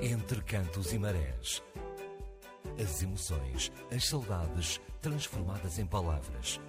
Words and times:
Entre 0.00 0.42
cantos 0.42 0.92
e 0.92 0.98
marés. 0.98 1.62
As 2.78 3.02
emoções, 3.02 3.72
as 3.90 4.04
saudades 4.06 4.78
transformadas 5.00 5.78
em 5.78 5.86
palavras 5.86 6.60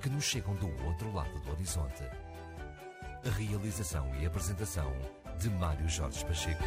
que 0.00 0.08
nos 0.08 0.24
chegam 0.24 0.54
do 0.54 0.66
outro 0.86 1.12
lado 1.12 1.38
do 1.40 1.50
horizonte. 1.50 2.02
A 3.24 3.30
realização 3.30 4.10
e 4.16 4.24
apresentação 4.24 4.90
de 5.38 5.50
Mário 5.50 5.86
Jorge 5.86 6.24
Pacheco. 6.24 6.64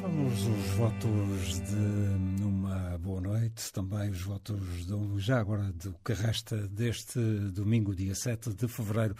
Vamos 0.00 0.46
os 0.46 0.66
votos 0.76 1.60
de 1.68 2.44
uma 2.44 2.96
boa 2.98 3.20
noite, 3.20 3.72
também 3.72 4.08
os 4.08 4.22
votos 4.22 4.86
de, 4.86 5.20
já 5.20 5.40
agora 5.40 5.64
do 5.72 5.94
que 6.04 6.12
resta 6.12 6.56
deste 6.68 7.18
domingo, 7.52 7.92
dia 7.92 8.14
7 8.14 8.54
de 8.54 8.68
feverouro 8.68 9.16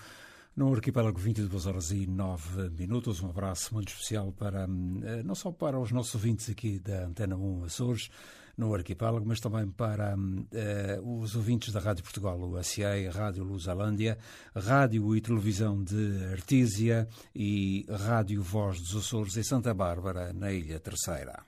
no 0.56 0.74
arquipélago 0.74 1.18
22 1.18 1.66
horas 1.66 1.90
e 1.90 2.06
9 2.06 2.70
minutos. 2.70 3.22
Um 3.22 3.30
abraço 3.30 3.74
muito 3.74 3.88
especial 3.88 4.32
para 4.32 4.64
eh, 4.64 5.22
não 5.22 5.34
só 5.34 5.50
para 5.50 5.78
os 5.78 5.90
nossos 5.92 6.14
ouvintes 6.14 6.50
aqui 6.50 6.78
da 6.78 7.06
Antena 7.06 7.36
1 7.36 7.64
Açores, 7.64 8.10
no 8.60 8.74
arquipélago, 8.74 9.24
mas 9.26 9.40
também 9.40 9.66
para 9.68 10.14
uh, 10.14 11.20
os 11.20 11.34
ouvintes 11.34 11.72
da 11.72 11.80
Rádio 11.80 12.04
Portugal, 12.04 12.38
o 12.38 12.62
SEA, 12.62 13.10
Rádio 13.10 13.42
Lusalândia, 13.42 14.18
Rádio 14.54 15.16
e 15.16 15.20
Televisão 15.20 15.82
de 15.82 16.26
Artísia 16.30 17.08
e 17.34 17.86
Rádio 17.88 18.42
Voz 18.42 18.78
dos 18.80 18.94
Açores 18.94 19.36
em 19.38 19.42
Santa 19.42 19.72
Bárbara, 19.72 20.32
na 20.32 20.52
Ilha 20.52 20.78
Terceira. 20.78 21.42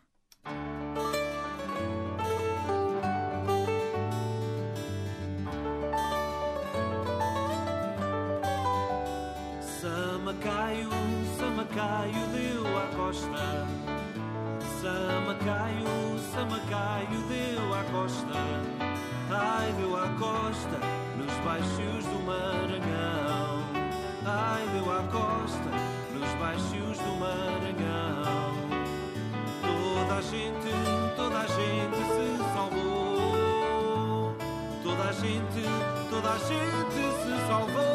A 36.32 36.38
gente 36.38 37.02
se 37.20 37.46
salvou 37.46 37.91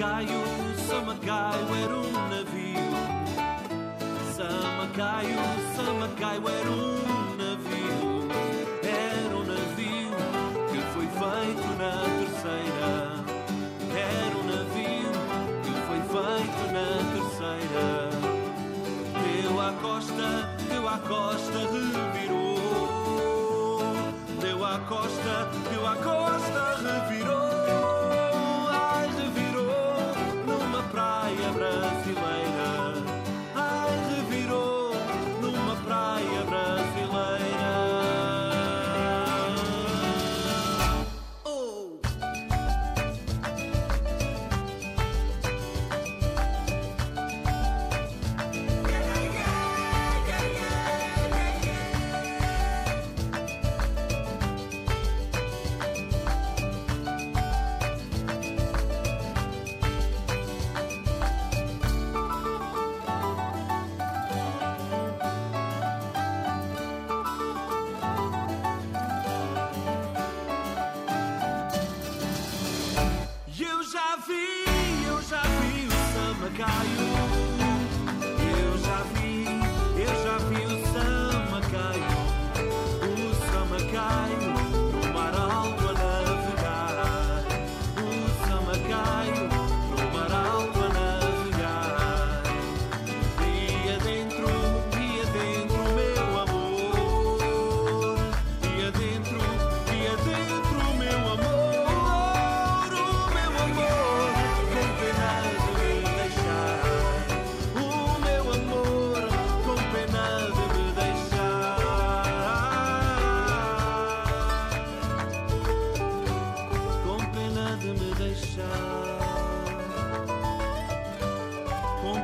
Samacaio, 0.00 0.40
Samacaio 0.88 1.74
era 1.74 1.94
um 1.94 2.10
navio. 2.30 2.88
Samacaio, 4.34 5.38
Samacaio 5.76 6.48
era 6.48 6.70
um 6.70 6.89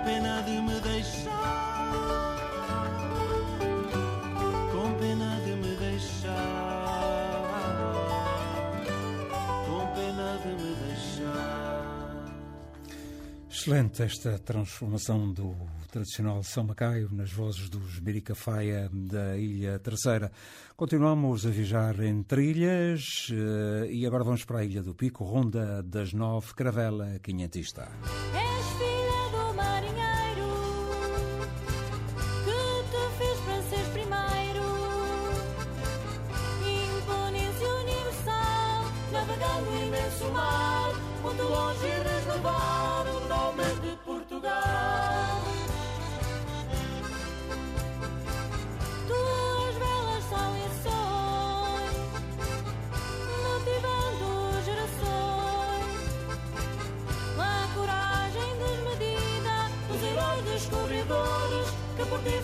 pena 0.06 0.40
de 0.42 0.60
me 0.60 0.80
deixar, 0.82 1.96
com 4.70 4.94
pena 5.00 5.40
de 5.44 5.50
me 5.56 5.76
deixar, 5.76 6.32
com 9.66 9.94
pena 9.96 10.38
de 10.44 10.48
me 10.62 10.74
deixar. 10.86 11.36
Excelente 13.50 14.04
esta 14.04 14.38
transformação 14.38 15.32
do 15.32 15.56
tradicional 15.90 16.40
São 16.44 16.62
Macaio, 16.62 17.08
nas 17.10 17.32
vozes 17.32 17.68
dos 17.68 17.98
Miricafaia 17.98 18.88
da 18.92 19.36
Ilha 19.36 19.80
Terceira. 19.80 20.30
Continuamos 20.76 21.44
a 21.44 21.50
viajar 21.50 21.98
em 22.00 22.22
trilhas 22.22 23.26
eh, 23.32 23.90
e 23.90 24.06
agora 24.06 24.22
vamos 24.22 24.44
para 24.44 24.60
a 24.60 24.64
Ilha 24.64 24.84
do 24.84 24.94
Pico, 24.94 25.24
Ronda 25.24 25.82
das 25.82 26.12
Nove, 26.12 26.54
Cravela 26.54 27.18
Quinhentista. 27.20 27.88
É 28.40 28.45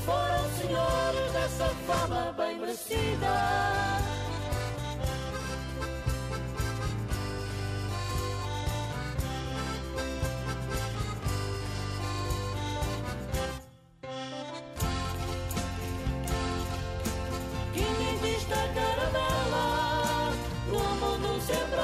foram 0.05 0.51
senhores 0.59 1.33
dessa 1.33 1.67
fama 1.87 2.33
bem 2.33 2.59
merecida. 2.59 3.73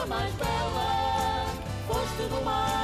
mais 0.09 0.33
bela, 0.35 1.47
foste 1.87 2.23
do 2.31 2.45
mar. 2.45 2.78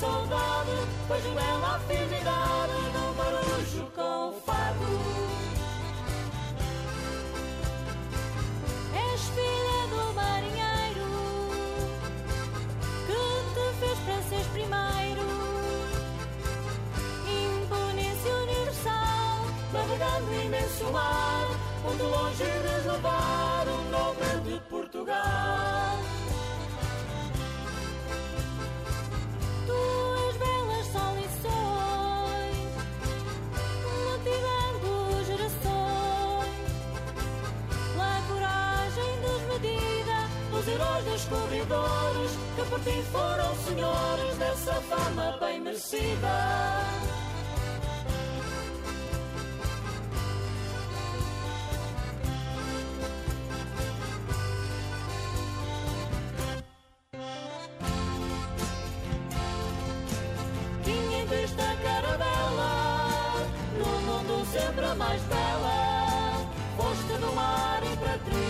soldado, 0.00 0.88
foi 1.06 1.20
jumela 1.20 1.76
afinidade 1.76 2.72
no 2.94 3.14
marujo 3.18 3.86
com 3.94 4.28
o 4.28 4.32
fado. 4.46 4.90
És 8.94 9.20
filha 9.36 9.80
do 9.92 10.14
marinheiro 10.14 11.10
que 13.06 13.20
te 13.54 13.66
fez 13.78 13.98
francês 14.06 14.46
primeiro. 14.54 15.26
Imponência 17.28 18.34
universal, 18.36 19.44
navegando 19.70 20.34
imenso 20.46 20.84
mar, 20.92 21.46
onde 21.84 22.02
longe 22.04 22.59
que 41.30 42.62
por 42.68 42.80
ti 42.80 43.02
foram 43.12 43.54
senhores 43.56 44.36
dessa 44.36 44.74
fama 44.82 45.36
bem 45.40 45.60
merecida. 45.60 46.28
Tinha 60.82 61.22
em 61.22 61.26
vista 61.26 61.62
carabela, 61.84 63.46
no 63.78 64.00
mundo 64.02 64.46
sempre 64.52 64.84
a 64.84 64.94
mais 64.96 65.22
bela, 65.22 66.50
foste 66.76 67.20
do 67.20 67.32
mar 67.34 67.80
e 67.84 67.96
para 67.96 68.18
ti. 68.18 68.49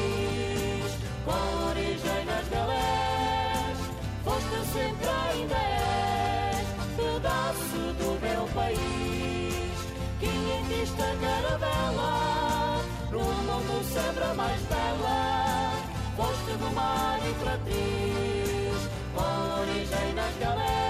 Sembra 13.93 14.33
mais 14.35 14.61
bela, 14.63 15.73
posto 16.17 16.57
do 16.59 16.71
mar 16.77 17.19
e 17.29 17.35
trapiz, 17.43 18.89
origem 19.17 20.15
nas 20.15 20.37
galeras. 20.39 20.90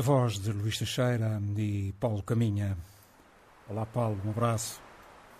A 0.00 0.02
voz 0.02 0.38
de 0.38 0.50
Luís 0.50 0.78
Teixeira 0.78 1.38
e 1.58 1.92
Paulo 2.00 2.22
Caminha. 2.22 2.74
Olá, 3.68 3.84
Paulo, 3.84 4.18
um 4.24 4.30
abraço. 4.30 4.80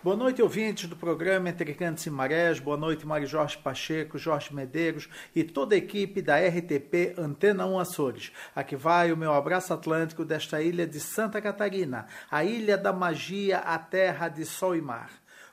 Boa 0.04 0.14
noite, 0.14 0.42
ouvintes 0.42 0.86
do 0.86 0.94
programa 0.94 1.48
Entre 1.48 1.72
Cantos 1.72 2.04
e 2.04 2.10
Marés. 2.10 2.60
Boa 2.60 2.76
noite, 2.76 3.06
Mário 3.06 3.26
Jorge 3.26 3.56
Pacheco, 3.56 4.18
Jorge 4.18 4.54
Medeiros 4.54 5.08
e 5.34 5.42
toda 5.42 5.74
a 5.74 5.78
equipe 5.78 6.20
da 6.20 6.36
RTP 6.36 7.18
Antena 7.18 7.64
1 7.64 7.78
Açores. 7.78 8.32
Aqui 8.54 8.76
vai 8.76 9.10
o 9.10 9.16
meu 9.16 9.32
abraço 9.32 9.72
atlântico 9.72 10.26
desta 10.26 10.60
ilha 10.60 10.86
de 10.86 11.00
Santa 11.00 11.40
Catarina, 11.40 12.06
a 12.30 12.44
ilha 12.44 12.76
da 12.76 12.92
magia, 12.92 13.60
a 13.60 13.78
terra 13.78 14.28
de 14.28 14.44
sol 14.44 14.76
e 14.76 14.82
mar. 14.82 15.10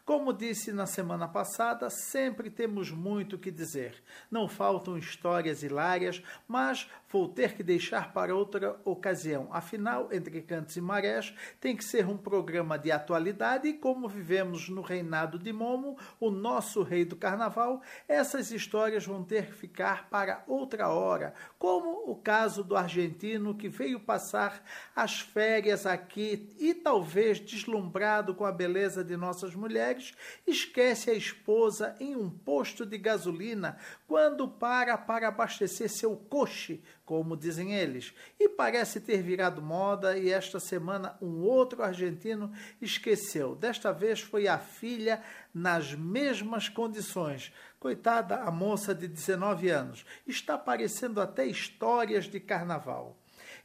Como 0.07 0.31
disse 0.31 0.71
na 0.71 0.85
semana 0.85 1.27
passada, 1.27 1.89
sempre 1.89 2.49
temos 2.49 2.89
muito 2.89 3.35
o 3.35 3.37
que 3.37 3.51
dizer. 3.51 4.01
Não 4.31 4.47
faltam 4.47 4.97
histórias 4.97 5.63
hilárias, 5.63 6.23
mas 6.47 6.89
vou 7.09 7.27
ter 7.27 7.53
que 7.53 7.63
deixar 7.63 8.13
para 8.13 8.35
outra 8.35 8.79
ocasião. 8.83 9.47
Afinal, 9.51 10.09
Entre 10.11 10.41
Cantos 10.41 10.75
e 10.75 10.81
Marés 10.81 11.33
tem 11.59 11.75
que 11.75 11.83
ser 11.83 12.05
um 12.05 12.17
programa 12.17 12.77
de 12.77 12.91
atualidade 12.91 13.67
e 13.67 13.73
como 13.73 14.07
vivemos 14.07 14.69
no 14.69 14.81
reinado 14.81 15.39
de 15.39 15.53
Momo, 15.53 15.97
o 16.19 16.29
nosso 16.29 16.83
rei 16.83 17.05
do 17.05 17.15
carnaval, 17.15 17.81
essas 18.07 18.51
histórias 18.51 19.05
vão 19.05 19.23
ter 19.23 19.47
que 19.47 19.53
ficar 19.53 20.09
para 20.09 20.43
outra 20.47 20.89
hora, 20.89 21.33
como 21.57 22.09
o 22.09 22.15
caso 22.15 22.63
do 22.63 22.75
argentino 22.75 23.55
que 23.55 23.69
veio 23.69 23.99
passar 23.99 24.63
as 24.95 25.19
férias 25.19 25.85
aqui 25.85 26.49
e 26.59 26.73
talvez 26.73 27.39
deslumbrado 27.39 28.35
com 28.35 28.45
a 28.45 28.51
beleza 28.51 29.03
de 29.03 29.15
nossas 29.15 29.55
mulheres, 29.55 30.13
esquece 30.45 31.09
a 31.09 31.13
esposa 31.13 31.95
em 31.99 32.15
um 32.15 32.29
posto 32.29 32.85
de 32.85 32.97
gasolina 32.97 33.77
quando 34.07 34.47
para 34.47 34.97
para 34.97 35.27
abastecer 35.27 35.89
seu 35.89 36.15
coche, 36.15 36.81
como 37.05 37.35
dizem 37.35 37.75
eles, 37.75 38.13
e 38.39 38.47
parece 38.47 39.01
ter 39.01 39.21
virado 39.21 39.61
moda 39.61 40.17
e 40.17 40.31
esta 40.31 40.61
semana 40.61 41.17
um 41.21 41.41
outro 41.41 41.83
argentino 41.83 42.51
esqueceu. 42.81 43.53
Desta 43.53 43.91
vez 43.91 44.21
foi 44.21 44.47
a 44.47 44.57
filha 44.57 45.21
nas 45.53 45.93
mesmas 45.93 46.69
condições. 46.69 47.53
Coitada 47.79 48.37
a 48.37 48.49
moça 48.49 48.95
de 48.95 49.07
19 49.07 49.69
anos, 49.69 50.05
está 50.25 50.57
parecendo 50.57 51.19
até 51.19 51.45
histórias 51.45 52.25
de 52.25 52.39
carnaval. 52.39 53.17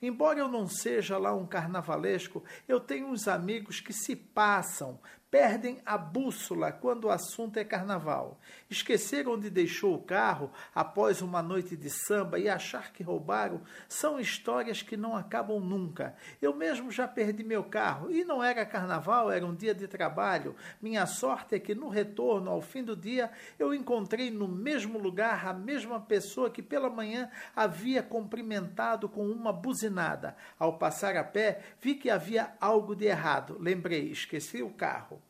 Embora 0.02 0.40
eu 0.40 0.48
não 0.48 0.66
seja 0.66 1.16
lá 1.16 1.32
um 1.32 1.46
carnavalesco, 1.46 2.42
eu 2.66 2.80
tenho 2.80 3.06
uns 3.06 3.28
amigos 3.28 3.80
que 3.80 3.92
se 3.92 4.16
passam, 4.16 4.98
perdem 5.30 5.80
a 5.86 5.96
bússola 5.96 6.72
quando 6.72 7.04
o 7.04 7.10
assunto 7.10 7.56
é 7.56 7.64
carnaval. 7.64 8.40
Esquecer 8.72 9.28
onde 9.28 9.50
deixou 9.50 9.94
o 9.94 10.02
carro 10.02 10.50
após 10.74 11.20
uma 11.20 11.42
noite 11.42 11.76
de 11.76 11.90
samba 11.90 12.38
e 12.38 12.48
achar 12.48 12.90
que 12.90 13.02
roubaram 13.02 13.60
são 13.86 14.18
histórias 14.18 14.80
que 14.80 14.96
não 14.96 15.14
acabam 15.14 15.60
nunca. 15.60 16.16
Eu 16.40 16.56
mesmo 16.56 16.90
já 16.90 17.06
perdi 17.06 17.44
meu 17.44 17.62
carro 17.62 18.10
e 18.10 18.24
não 18.24 18.42
era 18.42 18.64
carnaval, 18.64 19.30
era 19.30 19.44
um 19.44 19.54
dia 19.54 19.74
de 19.74 19.86
trabalho. 19.86 20.56
Minha 20.80 21.04
sorte 21.04 21.54
é 21.54 21.58
que 21.58 21.74
no 21.74 21.90
retorno, 21.90 22.50
ao 22.50 22.62
fim 22.62 22.82
do 22.82 22.96
dia, 22.96 23.30
eu 23.58 23.74
encontrei 23.74 24.30
no 24.30 24.48
mesmo 24.48 24.98
lugar 24.98 25.46
a 25.46 25.52
mesma 25.52 26.00
pessoa 26.00 26.48
que 26.48 26.62
pela 26.62 26.88
manhã 26.88 27.30
havia 27.54 28.02
cumprimentado 28.02 29.06
com 29.06 29.26
uma 29.26 29.52
buzinada. 29.52 30.34
Ao 30.58 30.78
passar 30.78 31.14
a 31.14 31.22
pé, 31.22 31.60
vi 31.78 31.94
que 31.94 32.08
havia 32.08 32.54
algo 32.58 32.96
de 32.96 33.04
errado. 33.04 33.58
Lembrei, 33.60 34.10
esqueci 34.10 34.62
o 34.62 34.70
carro. 34.70 35.20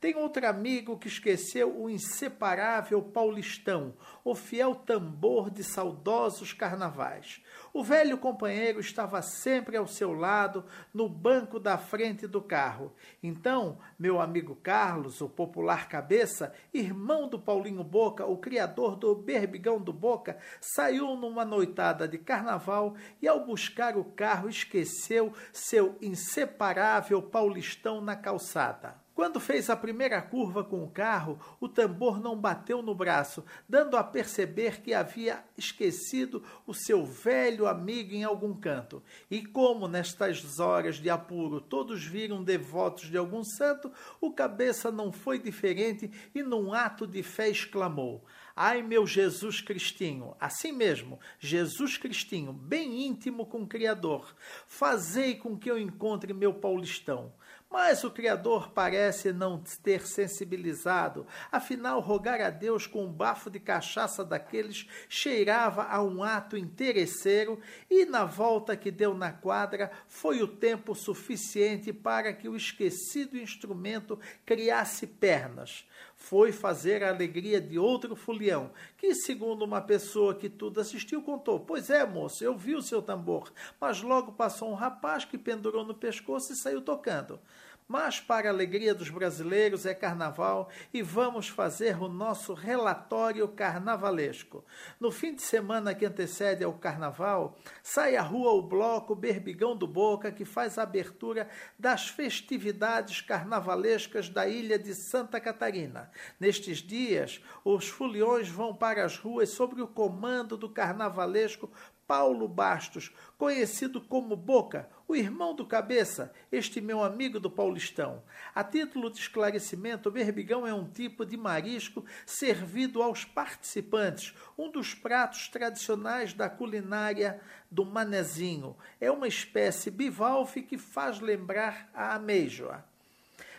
Tem 0.00 0.16
outro 0.16 0.46
amigo 0.46 0.98
que 0.98 1.08
esqueceu 1.08 1.80
o 1.80 1.88
inseparável 1.88 3.00
Paulistão, 3.00 3.94
o 4.22 4.34
fiel 4.34 4.74
tambor 4.74 5.50
de 5.50 5.64
saudosos 5.64 6.52
carnavais. 6.52 7.42
O 7.72 7.82
velho 7.82 8.18
companheiro 8.18 8.80
estava 8.80 9.22
sempre 9.22 9.76
ao 9.76 9.86
seu 9.86 10.12
lado, 10.12 10.64
no 10.92 11.08
banco 11.08 11.58
da 11.58 11.78
frente 11.78 12.26
do 12.26 12.42
carro. 12.42 12.92
Então, 13.22 13.78
meu 13.98 14.20
amigo 14.20 14.54
Carlos, 14.56 15.20
o 15.20 15.28
popular 15.28 15.88
cabeça, 15.88 16.54
irmão 16.72 17.28
do 17.28 17.38
Paulinho 17.38 17.82
Boca, 17.82 18.26
o 18.26 18.36
criador 18.36 18.96
do 18.96 19.14
Berbigão 19.14 19.80
do 19.80 19.92
Boca, 19.92 20.38
saiu 20.60 21.16
numa 21.16 21.44
noitada 21.44 22.06
de 22.06 22.18
carnaval 22.18 22.94
e, 23.20 23.28
ao 23.28 23.44
buscar 23.44 23.96
o 23.96 24.04
carro, 24.04 24.48
esqueceu 24.48 25.32
seu 25.52 25.96
inseparável 26.00 27.22
Paulistão 27.22 28.00
na 28.00 28.16
calçada. 28.16 29.03
Quando 29.14 29.38
fez 29.38 29.70
a 29.70 29.76
primeira 29.76 30.20
curva 30.20 30.64
com 30.64 30.82
o 30.82 30.90
carro, 30.90 31.38
o 31.60 31.68
tambor 31.68 32.20
não 32.20 32.36
bateu 32.36 32.82
no 32.82 32.96
braço, 32.96 33.44
dando 33.68 33.96
a 33.96 34.02
perceber 34.02 34.80
que 34.82 34.92
havia 34.92 35.44
esquecido 35.56 36.42
o 36.66 36.74
seu 36.74 37.06
velho 37.06 37.68
amigo 37.68 38.12
em 38.12 38.24
algum 38.24 38.52
canto. 38.52 39.00
E 39.30 39.46
como 39.46 39.86
nestas 39.86 40.58
horas 40.58 40.96
de 40.96 41.08
apuro 41.08 41.60
todos 41.60 42.04
viram 42.04 42.42
devotos 42.42 43.08
de 43.08 43.16
algum 43.16 43.44
santo, 43.44 43.92
o 44.20 44.32
cabeça 44.32 44.90
não 44.90 45.12
foi 45.12 45.38
diferente 45.38 46.10
e, 46.34 46.42
num 46.42 46.72
ato 46.72 47.06
de 47.06 47.22
fé, 47.22 47.48
exclamou: 47.48 48.24
Ai, 48.56 48.82
meu 48.82 49.06
Jesus 49.06 49.60
Cristinho, 49.60 50.34
assim 50.40 50.72
mesmo, 50.72 51.20
Jesus 51.38 51.96
Cristinho, 51.96 52.52
bem 52.52 53.06
íntimo 53.06 53.46
com 53.46 53.62
o 53.62 53.66
Criador, 53.66 54.34
fazei 54.66 55.36
com 55.36 55.56
que 55.56 55.70
eu 55.70 55.78
encontre 55.78 56.34
meu 56.34 56.52
Paulistão. 56.52 57.32
Mas 57.74 58.04
o 58.04 58.10
Criador 58.12 58.70
parece 58.70 59.32
não 59.32 59.60
ter 59.82 60.06
sensibilizado, 60.06 61.26
afinal, 61.50 61.98
rogar 61.98 62.40
a 62.40 62.48
Deus 62.48 62.86
com 62.86 63.04
um 63.04 63.12
bafo 63.12 63.50
de 63.50 63.58
cachaça 63.58 64.24
daqueles 64.24 64.86
cheirava 65.08 65.82
a 65.82 66.00
um 66.00 66.22
ato 66.22 66.56
interesseiro, 66.56 67.58
e 67.90 68.06
na 68.06 68.24
volta 68.24 68.76
que 68.76 68.92
deu 68.92 69.12
na 69.12 69.32
quadra 69.32 69.90
foi 70.06 70.40
o 70.40 70.46
tempo 70.46 70.94
suficiente 70.94 71.92
para 71.92 72.32
que 72.32 72.48
o 72.48 72.54
esquecido 72.54 73.36
instrumento 73.36 74.20
criasse 74.46 75.04
pernas 75.04 75.84
foi 76.14 76.52
fazer 76.52 77.02
a 77.02 77.08
alegria 77.10 77.60
de 77.60 77.78
outro 77.78 78.14
fulião, 78.14 78.70
que, 78.96 79.14
segundo 79.14 79.64
uma 79.64 79.80
pessoa 79.80 80.34
que 80.34 80.48
tudo 80.48 80.80
assistiu, 80.80 81.22
contou: 81.22 81.60
Pois 81.60 81.90
é, 81.90 82.06
moço, 82.06 82.44
eu 82.44 82.56
vi 82.56 82.74
o 82.74 82.82
seu 82.82 83.02
tambor, 83.02 83.52
mas 83.80 84.00
logo 84.00 84.32
passou 84.32 84.70
um 84.70 84.74
rapaz 84.74 85.24
que 85.24 85.36
pendurou 85.36 85.84
no 85.84 85.94
pescoço 85.94 86.52
e 86.52 86.56
saiu 86.56 86.80
tocando. 86.80 87.40
Mas, 87.86 88.18
para 88.18 88.48
a 88.48 88.52
alegria 88.52 88.94
dos 88.94 89.10
brasileiros, 89.10 89.84
é 89.84 89.92
carnaval 89.92 90.70
e 90.92 91.02
vamos 91.02 91.48
fazer 91.48 92.00
o 92.00 92.08
nosso 92.08 92.54
relatório 92.54 93.46
carnavalesco. 93.46 94.64
No 94.98 95.12
fim 95.12 95.34
de 95.34 95.42
semana 95.42 95.94
que 95.94 96.06
antecede 96.06 96.64
ao 96.64 96.72
carnaval, 96.72 97.58
sai 97.82 98.16
à 98.16 98.22
rua 98.22 98.52
o 98.52 98.62
bloco 98.62 99.14
Berbigão 99.14 99.76
do 99.76 99.86
Boca, 99.86 100.32
que 100.32 100.46
faz 100.46 100.78
a 100.78 100.82
abertura 100.82 101.46
das 101.78 102.08
festividades 102.08 103.20
carnavalescas 103.20 104.30
da 104.30 104.48
ilha 104.48 104.78
de 104.78 104.94
Santa 104.94 105.38
Catarina. 105.38 106.10
Nestes 106.40 106.78
dias, 106.78 107.42
os 107.62 107.86
foliões 107.86 108.48
vão 108.48 108.74
para 108.74 109.04
as 109.04 109.18
ruas 109.18 109.50
sob 109.50 109.82
o 109.82 109.86
comando 109.86 110.56
do 110.56 110.70
carnavalesco 110.70 111.70
Paulo 112.06 112.46
Bastos, 112.46 113.12
conhecido 113.38 114.00
como 114.00 114.36
Boca, 114.36 114.88
o 115.06 115.14
irmão 115.14 115.54
do 115.54 115.66
Cabeça, 115.66 116.32
este 116.50 116.80
meu 116.80 117.02
amigo 117.02 117.38
do 117.38 117.50
Paulistão. 117.50 118.22
A 118.54 118.62
título 118.64 119.10
de 119.10 119.18
esclarecimento, 119.18 120.08
o 120.08 120.12
berbigão 120.12 120.66
é 120.66 120.72
um 120.72 120.88
tipo 120.88 121.24
de 121.26 121.36
marisco 121.36 122.04
servido 122.24 123.02
aos 123.02 123.24
participantes, 123.24 124.34
um 124.56 124.70
dos 124.70 124.94
pratos 124.94 125.48
tradicionais 125.48 126.32
da 126.32 126.48
culinária 126.48 127.40
do 127.70 127.84
Manezinho. 127.84 128.76
É 129.00 129.10
uma 129.10 129.28
espécie 129.28 129.90
bivalve 129.90 130.62
que 130.62 130.78
faz 130.78 131.20
lembrar 131.20 131.90
a 131.92 132.14
ameijoa. 132.14 132.84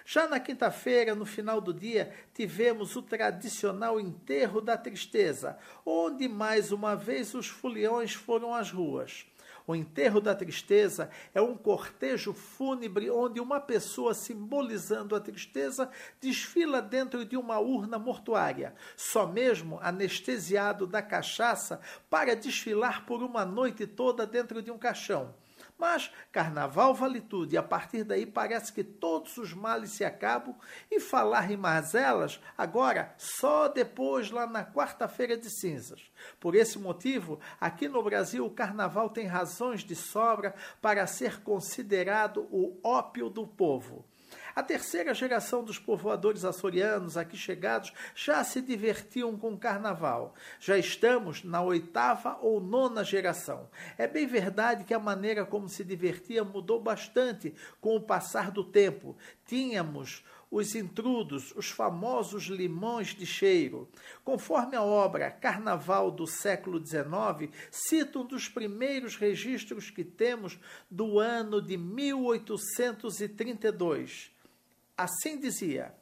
Já 0.07 0.27
na 0.27 0.39
quinta-feira, 0.39 1.15
no 1.15 1.25
final 1.25 1.59
do 1.59 1.73
dia, 1.73 2.13
tivemos 2.31 2.95
o 2.95 3.01
tradicional 3.01 3.99
enterro 3.99 4.61
da 4.61 4.77
tristeza, 4.77 5.57
onde 5.83 6.27
mais 6.27 6.71
uma 6.71 6.95
vez 6.95 7.33
os 7.33 7.47
foliões 7.47 8.13
foram 8.13 8.53
às 8.53 8.69
ruas. 8.69 9.25
O 9.65 9.75
enterro 9.75 10.21
da 10.21 10.35
tristeza 10.35 11.09
é 11.33 11.41
um 11.41 11.57
cortejo 11.57 12.33
fúnebre 12.33 13.09
onde 13.09 13.39
uma 13.39 13.59
pessoa 13.59 14.13
simbolizando 14.13 15.15
a 15.15 15.19
tristeza 15.19 15.89
desfila 16.21 16.83
dentro 16.83 17.25
de 17.25 17.35
uma 17.35 17.57
urna 17.57 17.97
mortuária, 17.97 18.75
só 18.95 19.25
mesmo 19.25 19.79
anestesiado 19.81 20.85
da 20.85 21.01
cachaça 21.01 21.81
para 22.11 22.35
desfilar 22.35 23.07
por 23.07 23.23
uma 23.23 23.43
noite 23.43 23.87
toda 23.87 24.27
dentro 24.27 24.61
de 24.61 24.69
um 24.69 24.77
caixão. 24.77 25.33
Mas 25.77 26.09
carnaval 26.31 26.93
vale 26.93 27.19
tudo, 27.19 27.53
e 27.53 27.57
a 27.57 27.63
partir 27.63 28.03
daí 28.03 28.25
parece 28.25 28.71
que 28.71 28.83
todos 28.83 29.37
os 29.37 29.53
males 29.53 29.91
se 29.91 30.05
acabam, 30.05 30.55
e 30.89 30.99
falar 30.99 31.51
em 31.51 31.57
mazelas, 31.57 32.39
agora 32.57 33.13
só 33.17 33.67
depois, 33.67 34.31
lá 34.31 34.47
na 34.47 34.65
quarta-feira 34.65 35.37
de 35.37 35.49
cinzas. 35.49 36.09
Por 36.39 36.55
esse 36.55 36.79
motivo, 36.79 37.39
aqui 37.59 37.89
no 37.89 38.01
Brasil, 38.01 38.45
o 38.45 38.53
carnaval 38.53 39.09
tem 39.09 39.27
razões 39.27 39.81
de 39.81 39.95
sobra 39.95 40.55
para 40.81 41.05
ser 41.05 41.41
considerado 41.41 42.47
o 42.51 42.79
ópio 42.81 43.29
do 43.29 43.45
povo. 43.45 44.05
A 44.55 44.63
terceira 44.63 45.13
geração 45.13 45.63
dos 45.65 45.77
povoadores 45.77 46.45
açorianos 46.45 47.17
aqui 47.17 47.35
chegados 47.35 47.91
já 48.15 48.41
se 48.41 48.61
divertiam 48.61 49.37
com 49.37 49.51
o 49.51 49.57
carnaval. 49.57 50.33
Já 50.61 50.77
estamos 50.77 51.43
na 51.43 51.61
oitava 51.61 52.39
ou 52.41 52.61
nona 52.61 53.03
geração. 53.03 53.69
É 53.97 54.07
bem 54.07 54.25
verdade 54.25 54.85
que 54.85 54.93
a 54.93 54.99
maneira 54.99 55.45
como 55.45 55.67
se 55.67 55.83
divertia 55.83 56.45
mudou 56.45 56.79
bastante 56.79 57.53
com 57.81 57.97
o 57.97 58.01
passar 58.01 58.49
do 58.49 58.63
tempo. 58.63 59.17
Tínhamos 59.45 60.23
os 60.49 60.73
intrudos, 60.73 61.51
os 61.57 61.69
famosos 61.69 62.45
limões 62.45 63.09
de 63.09 63.25
cheiro. 63.25 63.89
Conforme 64.23 64.77
a 64.77 64.83
obra 64.83 65.29
Carnaval 65.29 66.09
do 66.09 66.25
século 66.25 66.79
XIX, 66.79 67.51
cita 67.69 68.19
um 68.19 68.25
dos 68.25 68.47
primeiros 68.47 69.17
registros 69.17 69.89
que 69.89 70.05
temos 70.05 70.57
do 70.89 71.19
ano 71.19 71.61
de 71.61 71.75
1832. 71.75 74.33
Assim 74.97 75.37
dizia: 75.37 75.93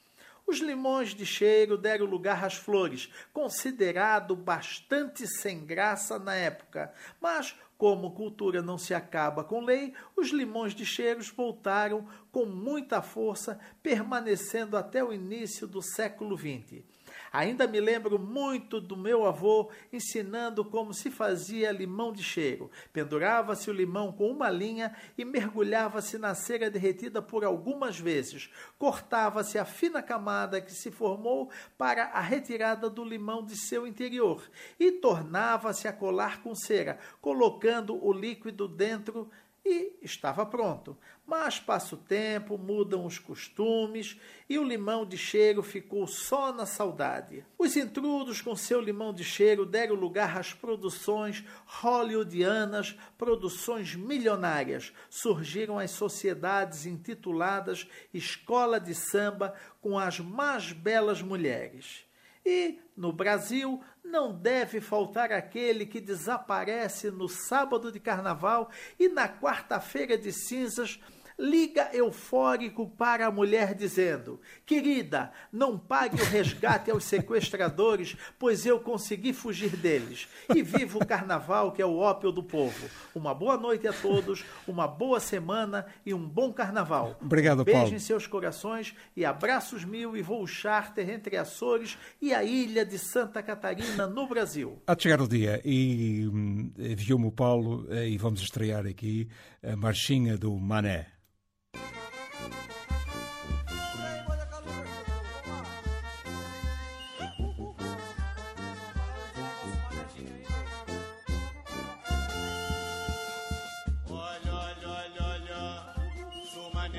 Os 0.46 0.58
limões 0.58 1.10
de 1.10 1.26
cheiro 1.26 1.76
deram 1.76 2.06
lugar 2.06 2.42
às 2.42 2.54
flores, 2.54 3.12
considerado 3.30 4.34
bastante 4.34 5.26
sem 5.26 5.66
graça 5.66 6.18
na 6.18 6.34
época, 6.34 6.92
mas 7.20 7.54
como 7.80 8.10
cultura 8.10 8.60
não 8.60 8.76
se 8.76 8.92
acaba 8.92 9.42
com 9.42 9.64
lei, 9.64 9.94
os 10.14 10.28
limões 10.28 10.74
de 10.74 10.84
cheiros 10.84 11.30
voltaram 11.30 12.06
com 12.30 12.44
muita 12.44 13.00
força, 13.00 13.58
permanecendo 13.82 14.76
até 14.76 15.02
o 15.02 15.14
início 15.14 15.66
do 15.66 15.80
século 15.80 16.36
XX. 16.36 16.84
Ainda 17.32 17.66
me 17.66 17.80
lembro 17.80 18.18
muito 18.18 18.80
do 18.80 18.96
meu 18.96 19.24
avô 19.24 19.70
ensinando 19.92 20.64
como 20.64 20.92
se 20.92 21.10
fazia 21.10 21.70
limão 21.70 22.12
de 22.12 22.22
cheiro. 22.22 22.70
Pendurava-se 22.92 23.70
o 23.70 23.72
limão 23.72 24.12
com 24.12 24.30
uma 24.30 24.50
linha 24.50 24.96
e 25.16 25.24
mergulhava-se 25.24 26.18
na 26.18 26.34
cera 26.34 26.70
derretida 26.70 27.22
por 27.22 27.44
algumas 27.44 27.98
vezes. 27.98 28.50
Cortava-se 28.78 29.58
a 29.58 29.64
fina 29.64 30.02
camada 30.02 30.60
que 30.60 30.72
se 30.72 30.90
formou 30.90 31.50
para 31.78 32.04
a 32.06 32.20
retirada 32.20 32.90
do 32.90 33.04
limão 33.04 33.44
de 33.44 33.56
seu 33.56 33.86
interior 33.86 34.50
e 34.78 34.90
tornava-se 34.90 35.86
a 35.86 35.92
colar 35.92 36.42
com 36.42 36.54
cera, 36.54 36.98
colocando 37.20 38.04
o 38.04 38.12
líquido 38.12 38.66
dentro 38.66 39.30
e 39.64 39.98
estava 40.02 40.44
pronto. 40.46 40.96
Mas 41.26 41.60
passa 41.60 41.94
o 41.94 41.98
tempo, 41.98 42.58
mudam 42.58 43.06
os 43.06 43.18
costumes 43.18 44.18
e 44.48 44.58
o 44.58 44.64
limão 44.64 45.06
de 45.06 45.16
cheiro 45.16 45.62
ficou 45.62 46.06
só 46.06 46.52
na 46.52 46.66
saudade. 46.66 47.46
Os 47.56 47.76
intrudos, 47.76 48.40
com 48.40 48.56
seu 48.56 48.80
limão 48.80 49.12
de 49.12 49.22
cheiro, 49.22 49.64
deram 49.64 49.94
lugar 49.94 50.36
às 50.36 50.52
produções 50.52 51.44
hollywoodianas, 51.66 52.96
produções 53.16 53.94
milionárias. 53.94 54.92
Surgiram 55.08 55.78
as 55.78 55.92
sociedades 55.92 56.86
intituladas 56.86 57.86
Escola 58.12 58.80
de 58.80 58.94
Samba 58.94 59.54
com 59.80 59.98
as 59.98 60.18
mais 60.18 60.72
belas 60.72 61.22
mulheres. 61.22 62.09
E, 62.44 62.78
no 62.96 63.12
Brasil, 63.12 63.82
não 64.02 64.32
deve 64.32 64.80
faltar 64.80 65.32
aquele 65.32 65.86
que 65.86 66.00
desaparece 66.00 67.10
no 67.10 67.28
sábado 67.28 67.92
de 67.92 68.00
carnaval 68.00 68.70
e 68.98 69.08
na 69.08 69.28
quarta-feira 69.28 70.16
de 70.16 70.32
cinzas 70.32 71.00
liga 71.40 71.88
eufórico 71.94 72.86
para 72.86 73.26
a 73.26 73.30
mulher, 73.30 73.74
dizendo: 73.74 74.38
Querida, 74.66 75.32
não 75.50 75.78
pague 75.78 76.20
o 76.20 76.24
resgate 76.24 76.90
aos 76.90 77.04
sequestradores, 77.04 78.16
pois 78.38 78.66
eu 78.66 78.78
consegui 78.78 79.32
fugir 79.32 79.74
deles. 79.76 80.28
E 80.54 80.62
viva 80.62 80.98
o 80.98 81.06
carnaval, 81.06 81.72
que 81.72 81.80
é 81.80 81.86
o 81.86 81.96
ópio 81.96 82.30
do 82.30 82.42
povo. 82.42 82.88
Uma 83.14 83.34
boa 83.34 83.56
noite 83.56 83.88
a 83.88 83.92
todos, 83.92 84.44
uma 84.68 84.86
boa 84.86 85.18
semana 85.18 85.86
e 86.04 86.12
um 86.12 86.28
bom 86.28 86.52
carnaval. 86.52 87.18
Obrigado, 87.20 87.64
Beijo 87.64 87.80
Paulo. 87.80 87.94
em 87.94 87.98
seus 87.98 88.26
corações 88.26 88.94
e 89.16 89.24
abraços 89.24 89.84
mil 89.84 90.16
e 90.16 90.22
voo 90.22 90.46
charter 90.46 91.08
entre 91.08 91.36
Açores 91.36 91.96
e 92.20 92.34
a 92.34 92.44
ilha 92.44 92.84
de 92.84 92.98
Santa 92.98 93.42
Catarina, 93.42 94.06
no 94.06 94.28
Brasil. 94.28 94.82
Há 94.86 94.94
de 94.94 95.04
chegar 95.04 95.20
o 95.22 95.28
dia 95.28 95.60
e 95.64 96.28
hum, 96.28 96.70
enviou-me 96.78 97.26
o 97.26 97.32
Paulo 97.32 97.86
eh, 97.88 98.10
e 98.10 98.18
vamos 98.18 98.42
estrear 98.42 98.86
aqui 98.86 99.28
a 99.62 99.76
marchinha 99.76 100.36
do 100.36 100.56
Mané. 100.58 101.20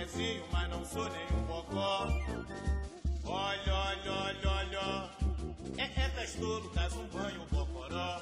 Manezinho, 0.01 0.43
mas 0.51 0.69
não 0.69 0.85
sou 0.85 1.09
nenhum 1.09 1.43
bocó. 1.47 2.07
Olha, 3.25 3.73
olha, 3.73 4.11
olha, 4.11 4.49
olha, 4.49 5.09
é, 5.77 5.83
é 5.83 6.09
testolo, 6.09 6.69
traz 6.69 6.93
um 6.93 7.05
banho 7.07 7.45
bocoró. 7.51 8.20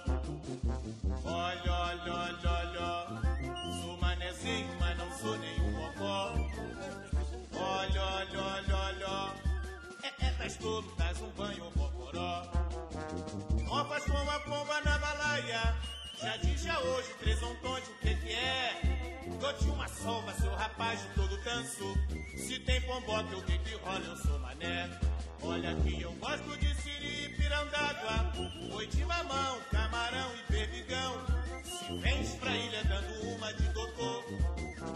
Testolo, 10.79 10.83
traz 10.95 11.21
um 11.21 11.29
banho 11.31 11.71
bocoró. 11.75 12.43
Ó, 13.69 13.85
faz 13.85 14.03
pomba, 14.05 14.39
pomba 14.41 14.81
na 14.81 14.97
balaia. 14.97 15.75
Já 16.21 16.37
diz 16.37 16.61
já 16.61 16.79
hoje, 16.79 17.13
três 17.19 17.41
ontões, 17.43 17.87
o 17.87 17.93
que 18.01 18.15
que 18.15 18.31
é? 18.31 19.25
Dou-te 19.39 19.65
uma 19.65 19.87
sova, 19.87 20.33
seu 20.33 20.53
rapaz 20.55 21.01
de 21.01 21.07
todo 21.15 21.43
tanso. 21.43 21.95
Se 22.35 22.59
tem 22.59 22.81
pomboca, 22.81 23.37
o 23.37 23.43
que 23.43 23.57
que 23.59 23.75
rola, 23.75 24.05
eu 24.05 24.17
sou 24.17 24.39
mané. 24.39 24.89
Olha 25.41 25.75
que 25.75 26.01
eu 26.01 26.11
gosto 26.13 26.57
de 26.57 26.75
siri 26.81 27.25
e 27.25 27.29
pirandágua. 27.35 28.33
Oi 28.73 28.87
de 28.87 29.05
mamão, 29.05 29.59
camarão 29.71 30.31
e 30.35 30.51
berbigão. 30.51 31.15
Se 31.63 31.97
vens 31.99 32.35
pra 32.35 32.55
ilha 32.55 32.83
dando 32.83 33.35
uma 33.35 33.53
de 33.53 33.63
doutor. 33.69 34.25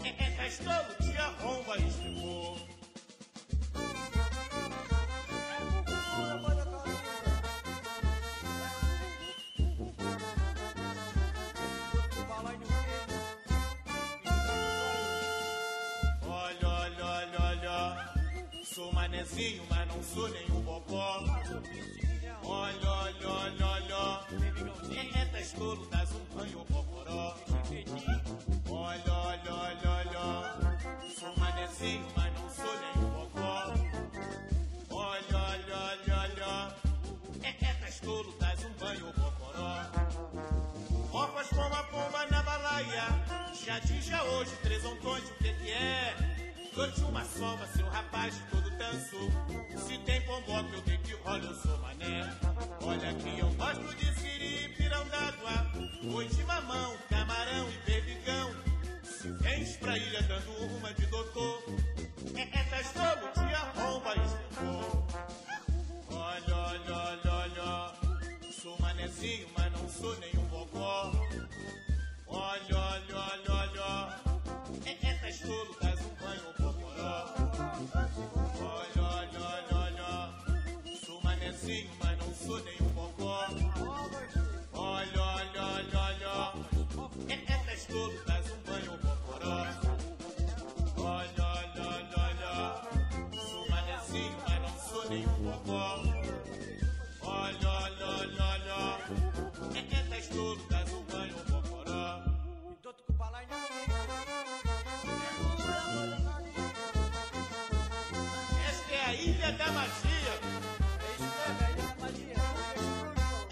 É, 0.04 0.24
é 0.24 0.30
castolo, 0.32 0.94
te 1.00 1.16
arromba 1.16 1.78
e 1.78 1.88
estrepou. 1.88 2.53
Sou 19.24 19.32
manezinho, 19.32 19.62
mas 19.70 19.88
não 19.88 20.02
sou 20.02 20.28
nenhum 20.28 20.60
bocó. 20.60 21.24
Olha, 22.44 22.90
olha, 22.90 23.28
olha, 23.28 23.66
olha. 23.66 24.20
É, 24.94 25.22
é 25.22 25.24
testolo, 25.26 25.86
das 25.86 26.10
um 26.12 26.24
banho 26.36 26.64
bocoró. 26.68 27.34
Olha, 28.68 29.12
olha, 29.12 29.54
olha, 29.54 29.90
olha. 29.90 31.08
Sou 31.18 31.34
manezinho, 31.38 32.06
mas 32.14 32.32
não 32.34 32.50
sou 32.50 32.80
nenhum 32.80 33.10
bocó. 33.10 33.72
Olha, 34.90 35.38
olha, 35.38 35.76
olha, 35.76 36.18
olha. 36.18 36.76
É, 37.42 37.64
é 37.64 37.74
testolo, 37.82 38.32
das 38.38 38.62
um 38.62 38.72
banho 38.74 39.06
bocoró. 39.06 39.84
Faz 41.32 41.48
pomba, 41.48 41.82
pomba 41.84 42.26
na 42.30 42.42
balaia. 42.42 43.06
Já 43.64 43.78
diz 43.78 44.04
já 44.04 44.22
hoje, 44.22 44.50
três 44.62 44.84
ontões, 44.84 45.24
o 45.24 45.34
que 45.36 45.54
que 45.54 45.70
é? 45.72 46.33
Dou-te 46.74 47.00
uma 47.02 47.24
sova, 47.24 47.66
seu 47.68 47.86
rapaz 47.88 48.34
todo 48.50 48.68
tanso. 48.72 49.16
Se 49.78 49.96
tem 49.98 50.20
pomboca, 50.22 50.74
eu 50.74 50.82
tenho 50.82 50.98
que 51.02 51.14
rola, 51.14 51.38
eu 51.38 51.54
sou 51.54 51.78
mané. 51.78 52.28
Olha 52.82 53.14
que 53.14 53.38
eu 53.38 53.48
gosto 53.50 53.94
de 53.94 54.14
siri 54.18 54.68
pirão 54.76 55.06
d'água. 55.06 55.72
Oi 56.16 56.26
de 56.26 56.42
mamão, 56.42 56.96
camarão 57.08 57.70
e 57.70 57.76
berbigão. 57.86 58.50
Se 59.04 59.28
vens 59.30 59.76
pra 59.76 59.96
ilha 59.96 60.20
dando 60.22 60.50
uma 60.76 60.92
de 60.94 61.06
doutor. 61.06 61.62
É, 62.34 62.42
é 62.42 62.64
testolo, 62.64 63.28
te 63.32 63.54
arromba 63.54 64.14
e 64.16 64.24
estrepou. 64.24 65.06
Olha, 66.10 66.56
olha, 66.56 66.96
olha, 66.96 67.32
olha. 67.32 68.50
Sou 68.50 68.76
manezinho, 68.80 69.48
mas 69.56 69.70
não 69.72 69.88
sou 69.88 70.18
nenhum 70.18 70.44
bocó. 70.46 71.12
Olha, 72.26 72.76
olha, 72.76 73.16
olha, 73.16 73.52
olha. 73.52 73.73
Magia. 109.72 110.34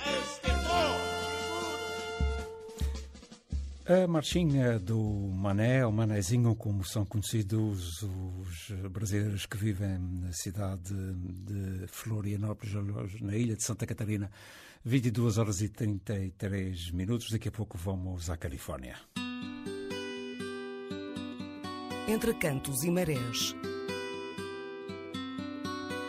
É 0.04 0.10
o 0.10 0.22
esquetor. 0.22 1.22
A 4.04 4.06
marchinha 4.06 4.78
do 4.78 4.98
Mané, 5.34 5.84
ou 5.84 5.92
Manézinho, 5.92 6.54
como 6.54 6.84
são 6.84 7.04
conhecidos 7.04 8.02
os 8.02 8.70
brasileiros 8.90 9.44
que 9.46 9.56
vivem 9.56 9.98
na 9.98 10.32
cidade 10.32 10.94
de 10.94 11.86
Florianópolis, 11.88 12.74
na 13.20 13.36
ilha 13.36 13.56
de 13.56 13.64
Santa 13.64 13.86
Catarina. 13.86 14.30
22 14.84 15.38
horas 15.38 15.60
e 15.60 15.68
33 15.68 16.90
minutos. 16.90 17.30
Daqui 17.30 17.48
a 17.48 17.52
pouco 17.52 17.78
vamos 17.78 18.30
à 18.30 18.36
Califórnia. 18.36 18.96
Entre 22.08 22.34
cantos 22.34 22.82
e 22.82 22.90
marés. 22.90 23.54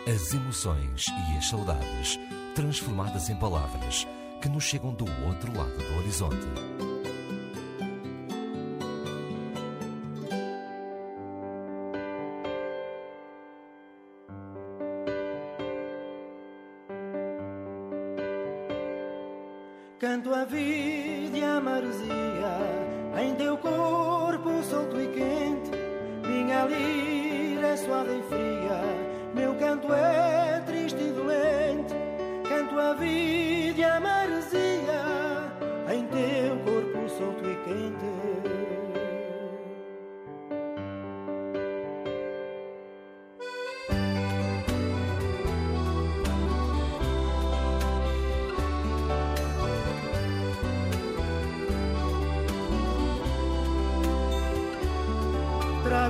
As 0.06 0.34
emoções 0.34 1.06
e 1.08 1.38
as 1.38 1.48
saudades 1.48 2.20
transformadas 2.54 3.30
em 3.30 3.36
palavras 3.38 4.06
que 4.42 4.50
nos 4.50 4.66
chegam 4.66 4.94
do 4.94 5.06
outro 5.26 5.58
lado 5.58 5.78
do 5.78 5.98
horizonte. 5.98 6.93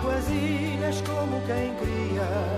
águas, 0.04 0.30
ilhas 0.30 1.02
como 1.02 1.42
quem 1.46 1.74
cria. 1.76 2.53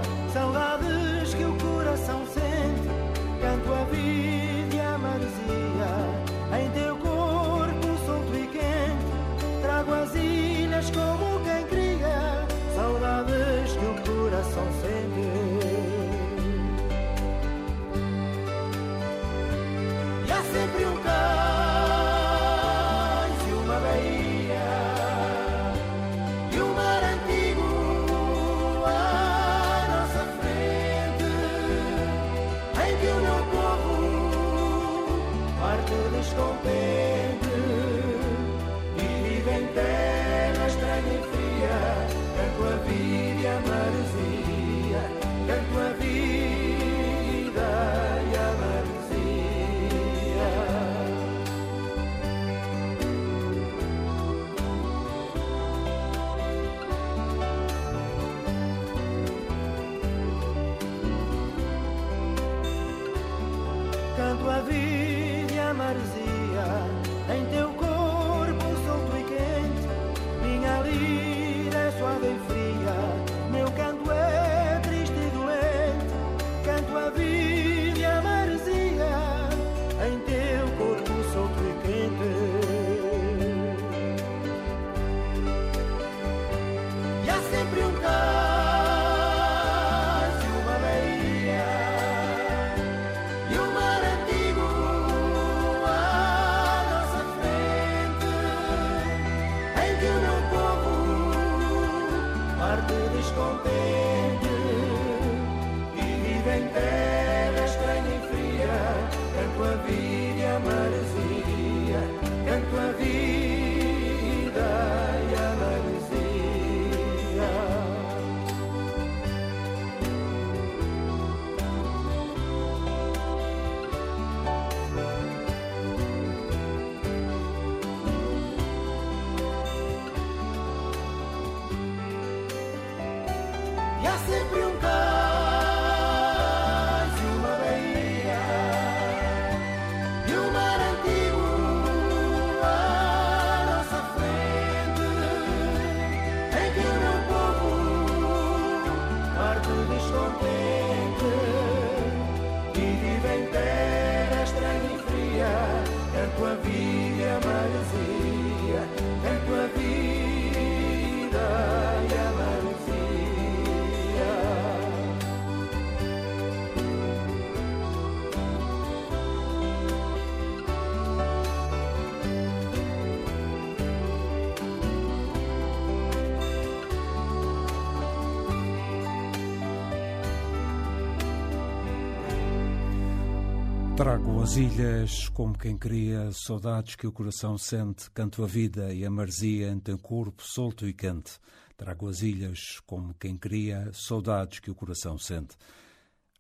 Trago 184.06 184.40
as 184.40 184.56
ilhas 184.56 185.30
como 185.30 185.58
quem 185.58 185.76
cria, 185.76 186.32
saudades 186.32 186.96
que 186.96 187.08
o 187.08 187.12
coração 187.12 187.58
sente, 187.58 188.08
canto 188.12 188.44
a 188.44 188.46
vida 188.46 188.94
e 188.94 189.04
a 189.04 189.10
marzia 189.10 189.70
entre 189.70 189.98
corpo 189.98 190.44
solto 190.44 190.88
e 190.88 190.94
quente. 190.94 191.40
Trago 191.76 192.08
as 192.08 192.22
ilhas 192.22 192.80
como 192.86 193.16
quem 193.16 193.36
cria, 193.36 193.90
saudades 193.94 194.60
que 194.60 194.70
o 194.70 194.76
coração 194.76 195.18
sente. 195.18 195.58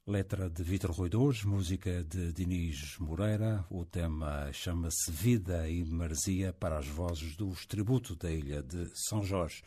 Letra 0.05 0.47
de 0.47 0.61
Vitor 0.61 0.91
Roidores, 0.91 1.43
música 1.43 2.03
de 2.03 2.31
Diniz 2.31 2.99
Moreira. 2.99 3.65
O 3.71 3.83
tema 3.83 4.47
chama-se 4.53 5.11
Vida 5.11 5.67
e 5.67 5.83
Marzia 5.85 6.53
para 6.53 6.77
as 6.77 6.87
vozes 6.87 7.35
dos 7.35 7.65
Tributo 7.65 8.15
da 8.15 8.31
Ilha 8.31 8.61
de 8.61 8.91
São 8.93 9.23
Jorge. 9.23 9.63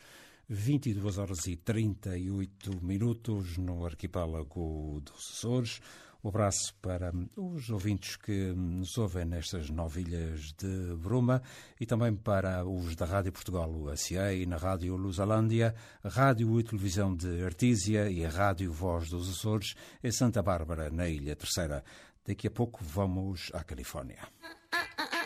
22 0.47 1.17
horas 1.17 1.45
e 1.47 1.57
38 1.57 2.81
minutos 2.81 3.57
no 3.57 3.85
arquipélago 3.85 5.01
dos 5.01 5.31
Açores. 5.31 5.81
Um 6.21 6.27
abraço 6.27 6.75
para 6.81 7.11
hum, 7.15 7.29
os 7.37 7.69
ouvintes 7.69 8.17
que 8.17 8.51
hum, 8.51 8.79
nos 8.79 8.97
ouvem 8.97 9.23
nestas 9.23 9.69
novilhas 9.69 10.51
de 10.57 10.95
Bruma 10.97 11.41
e 11.79 11.85
também 11.85 12.13
para 12.13 12.65
os 12.65 12.93
da 12.95 13.05
Rádio 13.05 13.31
Portugal, 13.31 13.71
o 13.71 13.89
ACA, 13.89 14.33
e 14.33 14.45
na 14.45 14.57
Rádio 14.57 14.97
Lusalândia, 14.97 15.73
a 16.03 16.09
Rádio 16.09 16.59
e 16.59 16.63
Televisão 16.63 17.15
de 17.15 17.41
Artísia 17.43 18.09
e 18.09 18.25
a 18.25 18.29
Rádio 18.29 18.69
Voz 18.71 19.09
dos 19.09 19.29
Açores 19.29 19.75
em 20.03 20.11
Santa 20.11 20.43
Bárbara, 20.43 20.89
na 20.89 21.07
Ilha 21.07 21.37
Terceira. 21.37 21.83
Daqui 22.27 22.47
a 22.47 22.51
pouco 22.51 22.83
vamos 22.83 23.49
à 23.53 23.63
Califórnia. 23.63 24.27
Ah, 24.71 24.87
ah, 24.97 25.09
ah, 25.13 25.18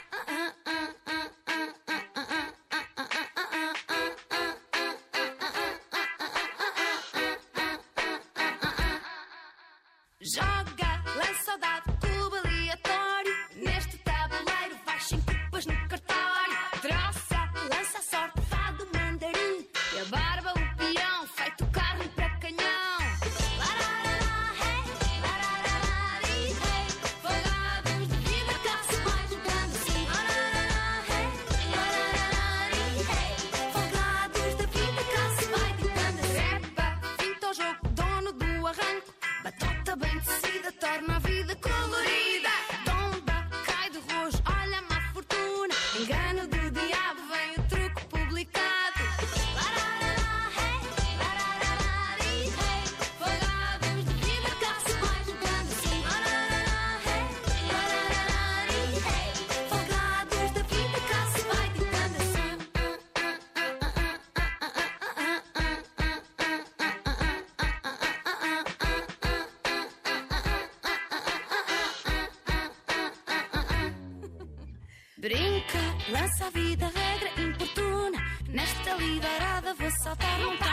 Lança 76.09 76.45
a 76.45 76.49
vida, 76.49 76.91
regra 76.93 77.41
importuna. 77.41 78.17
Nesta 78.49 78.93
liderada 78.95 79.73
vou 79.73 79.91
saltar, 80.03 80.39
não 80.39 80.57
tarda 80.57 80.72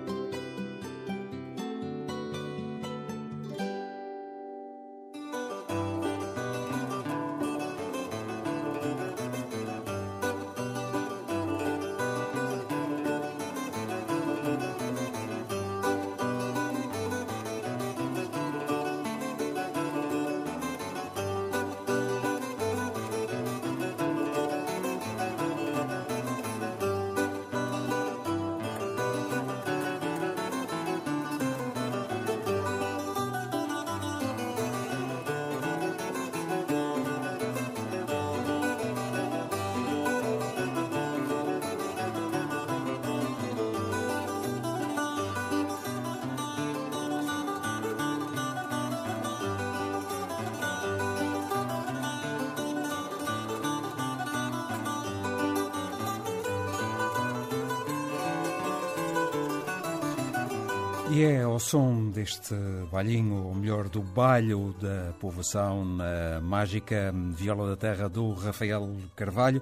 Som 61.61 62.09
deste 62.09 62.53
balinho, 62.91 63.45
ou 63.45 63.53
melhor, 63.55 63.87
do 63.87 64.01
balho 64.01 64.73
da 64.81 65.13
povoação 65.19 65.85
na 65.85 66.41
mágica 66.41 67.13
Viola 67.35 67.69
da 67.69 67.77
Terra 67.77 68.09
do 68.09 68.33
Rafael 68.33 68.97
Carvalho, 69.15 69.61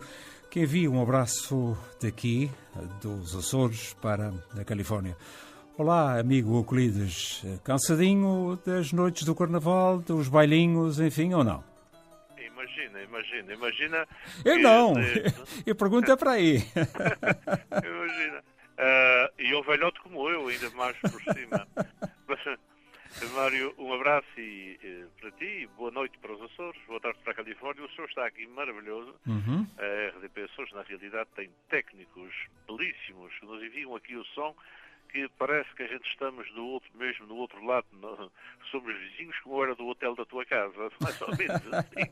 que 0.49 0.61
envia 0.61 0.89
um 0.89 1.01
abraço 1.01 1.77
daqui, 2.01 2.49
dos 3.01 3.35
Açores, 3.35 3.93
para 4.01 4.33
a 4.59 4.63
Califórnia. 4.63 5.15
Olá, 5.77 6.19
amigo 6.19 6.55
Euclides. 6.57 7.43
Cansadinho 7.63 8.57
das 8.65 8.91
noites 8.91 9.23
do 9.23 9.35
Carnaval, 9.35 9.99
dos 9.99 10.27
bailinhos, 10.27 10.99
enfim, 10.99 11.33
ou 11.33 11.43
não? 11.43 11.63
Imagina, 12.37 13.01
imagina, 13.01 13.53
imagina. 13.53 14.07
Eu 14.43 14.55
que 14.55 14.61
não. 14.61 14.99
este- 14.99 15.33
Eu 15.67 15.75
pergunto 15.75 16.11
é 16.11 16.15
para 16.17 16.31
aí. 16.31 16.63
imagina. 16.75 18.43
Ah, 18.81 19.29
e 19.37 19.53
um 19.53 19.61
velhote 19.61 19.99
como 19.99 20.29
eu, 20.29 20.47
ainda 20.47 20.69
mais 20.71 20.95
por 20.99 21.21
cima. 21.21 21.67
Mas, 22.27 22.39
Mário, 23.33 23.73
um 23.77 23.91
abraço 23.93 24.27
e, 24.37 24.79
eh, 24.81 25.05
para 25.19 25.31
ti, 25.31 25.67
boa 25.75 25.91
noite 25.91 26.17
para 26.19 26.31
os 26.31 26.41
Açores, 26.43 26.79
boa 26.87 26.99
tarde 27.01 27.19
para 27.23 27.33
a 27.33 27.35
Califórnia. 27.35 27.83
O 27.83 27.89
senhor 27.91 28.07
está 28.07 28.25
aqui 28.25 28.47
maravilhoso. 28.47 29.13
Uhum. 29.27 29.67
A 29.77 30.17
RDP 30.17 30.43
Açores, 30.43 30.71
na 30.73 30.83
realidade, 30.83 31.27
tem 31.35 31.49
técnicos 31.69 32.33
belíssimos 32.67 33.33
que 33.39 33.45
nos 33.45 33.61
enviam 33.61 33.95
aqui 33.95 34.15
o 34.15 34.23
som 34.27 34.55
que 35.11 35.27
parece 35.39 35.67
que 35.73 35.81
a 35.83 35.87
gente 35.87 36.07
estamos 36.07 36.47
do 36.53 36.63
outro, 36.67 36.87
mesmo 36.93 37.25
no 37.25 37.35
outro 37.37 37.65
lado, 37.65 37.87
no- 37.93 38.31
somos 38.69 38.95
vizinhos 38.95 39.35
como 39.39 39.63
era 39.63 39.73
do 39.73 39.87
hotel 39.87 40.15
da 40.15 40.23
tua 40.23 40.45
casa, 40.45 40.77
mais 41.01 41.19
ou 41.21 41.35
menos 41.35 41.73
assim. 41.73 42.11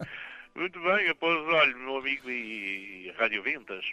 Muito 0.56 0.80
bem, 0.80 1.08
após, 1.10 1.36
olha, 1.36 1.76
meu 1.76 1.98
amigo 1.98 2.28
e, 2.30 3.06
e 3.06 3.10
Rádio 3.18 3.42
Ventas, 3.42 3.84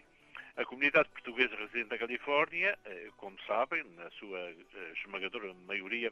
a 0.58 0.66
comunidade 0.66 1.10
portuguesa 1.10 1.56
residente 1.56 1.90
na 1.92 1.98
Califórnia, 1.98 2.78
eh, 2.86 3.10
como 3.18 3.40
sabem, 3.44 3.84
na 3.96 4.10
sua 4.12 4.40
eh, 4.40 4.94
esmagadora 4.98 5.54
maioria, 5.54 6.12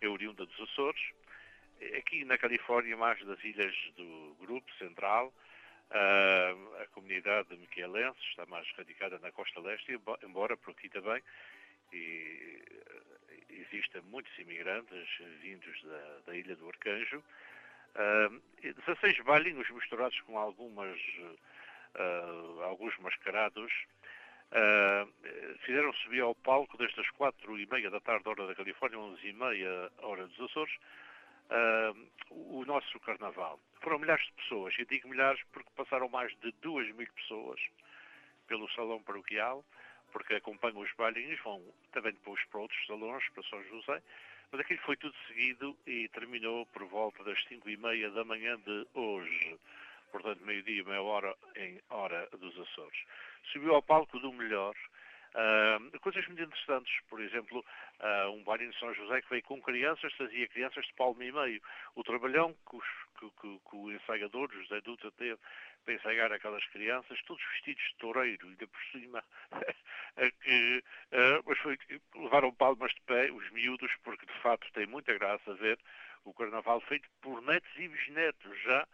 é 0.00 0.08
oriunda 0.08 0.44
dos 0.44 0.60
Açores. 0.60 1.00
Eh, 1.80 1.96
Aqui 1.98 2.24
na 2.24 2.36
Califórnia, 2.36 2.96
mais 2.96 3.22
das 3.24 3.42
ilhas 3.44 3.74
do 3.96 4.36
Grupo 4.40 4.70
Central, 4.74 5.32
a 5.88 6.86
comunidade 6.88 7.56
miquelense 7.56 8.18
está 8.30 8.44
mais 8.46 8.68
radicada 8.76 9.20
na 9.20 9.30
costa 9.30 9.60
leste, 9.60 9.92
embo- 9.92 10.18
embora 10.24 10.56
por 10.56 10.72
aqui 10.72 10.88
também 10.88 11.22
e, 11.92 12.60
existem 13.50 14.02
muitos 14.02 14.36
imigrantes 14.36 15.06
vindos 15.40 15.80
da, 15.84 16.18
da 16.26 16.36
ilha 16.36 16.56
do 16.56 16.68
Arcanjo. 16.68 17.22
Ah, 17.94 18.30
e 18.64 18.72
16 18.72 19.20
bailinhos 19.20 19.70
misturados 19.70 20.20
com 20.22 20.36
algumas, 20.36 21.00
ah, 21.98 22.64
alguns 22.64 22.96
mascarados. 22.98 23.72
Uh, 24.52 25.58
fizeram 25.64 25.92
subir 25.94 26.20
ao 26.20 26.32
palco 26.32 26.78
desde 26.78 27.00
as 27.00 27.10
quatro 27.10 27.58
e 27.58 27.66
meia 27.66 27.90
da 27.90 27.98
tarde, 27.98 28.28
hora 28.28 28.46
da 28.46 28.54
Califórnia, 28.54 28.96
onze 28.96 29.26
e 29.26 29.32
meia, 29.32 29.90
hora 29.98 30.24
dos 30.28 30.40
Açores, 30.40 30.72
uh, 31.50 32.08
o 32.30 32.64
nosso 32.64 33.00
carnaval. 33.00 33.58
Foram 33.80 33.98
milhares 33.98 34.24
de 34.24 34.32
pessoas, 34.34 34.72
e 34.78 34.84
digo 34.84 35.08
milhares 35.08 35.42
porque 35.52 35.68
passaram 35.74 36.08
mais 36.08 36.32
de 36.38 36.52
duas 36.62 36.88
mil 36.94 37.08
pessoas 37.14 37.60
pelo 38.46 38.70
salão 38.70 39.02
paroquial, 39.02 39.64
porque 40.12 40.34
acompanham 40.34 40.78
os 40.78 40.92
bailinhos, 40.92 41.40
vão 41.40 41.60
também 41.90 42.12
depois 42.12 42.40
para 42.44 42.60
outros 42.60 42.86
salões, 42.86 43.28
para 43.30 43.42
São 43.42 43.62
José, 43.64 44.00
mas 44.52 44.60
aquilo 44.60 44.80
foi 44.82 44.96
tudo 44.96 45.14
seguido 45.26 45.76
e 45.86 46.08
terminou 46.10 46.66
por 46.66 46.84
volta 46.84 47.24
das 47.24 47.42
cinco 47.44 47.68
e 47.68 47.76
meia 47.76 48.10
da 48.12 48.24
manhã 48.24 48.56
de 48.60 48.86
hoje 48.94 49.58
portanto 50.10 50.44
meio-dia, 50.44 50.84
meia 50.84 51.02
hora 51.02 51.34
em 51.56 51.80
hora 51.90 52.28
dos 52.38 52.58
Açores. 52.58 52.98
Subiu 53.52 53.74
ao 53.74 53.82
palco 53.82 54.18
do 54.18 54.32
melhor. 54.32 54.74
Uh, 55.36 56.00
coisas 56.00 56.26
muito 56.28 56.42
interessantes, 56.42 56.92
por 57.10 57.20
exemplo, 57.20 57.62
uh, 58.00 58.30
um 58.30 58.42
baile 58.42 58.68
de 58.68 58.78
São 58.78 58.94
José 58.94 59.20
que 59.20 59.28
veio 59.28 59.42
com 59.42 59.60
crianças, 59.60 60.10
trazia 60.14 60.48
crianças 60.48 60.86
de 60.86 60.94
palmo 60.94 61.22
e 61.22 61.30
meio. 61.30 61.60
O 61.94 62.02
trabalhão 62.02 62.54
que, 62.68 62.76
os, 62.76 62.84
que, 63.18 63.30
que, 63.42 63.60
que 63.68 63.76
o 63.76 63.92
ensaiador, 63.92 64.50
José 64.50 64.80
Dutra, 64.80 65.10
teve 65.12 65.38
para 65.84 65.94
ensaiar 65.94 66.32
aquelas 66.32 66.64
crianças, 66.68 67.22
todos 67.26 67.42
vestidos 67.52 67.82
de 67.82 67.96
toureiro, 67.98 68.56
de 68.56 68.66
por 68.66 68.80
cima, 68.90 69.22
que, 70.42 70.82
uh, 71.12 71.42
mas 71.46 71.58
foi, 71.58 71.78
levaram 72.14 72.52
palmas 72.54 72.92
de 72.92 73.00
pé, 73.02 73.30
os 73.30 73.50
miúdos, 73.50 73.92
porque 74.02 74.24
de 74.24 74.40
facto 74.40 74.72
tem 74.72 74.86
muita 74.86 75.12
graça 75.12 75.52
ver 75.54 75.78
o 76.24 76.32
carnaval 76.32 76.80
feito 76.80 77.08
por 77.20 77.42
netos 77.42 77.70
e 77.76 77.88
bisnetos 77.88 78.62
já, 78.62 78.88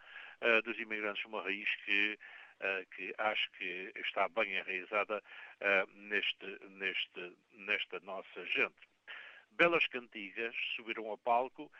dos 0.63 0.77
imigrantes, 0.79 1.23
uma 1.25 1.41
raiz 1.41 1.69
que, 1.85 2.17
que 2.95 3.13
acho 3.17 3.51
que 3.51 3.91
está 3.95 4.27
bem 4.29 4.55
enraizada 4.55 5.21
neste, 5.95 6.45
neste, 6.69 7.37
nesta 7.53 7.99
nossa 8.01 8.45
gente. 8.47 8.75
Belas 9.51 9.85
cantigas 9.87 10.55
subiram 10.75 11.07
ao 11.07 11.17
palco, 11.17 11.71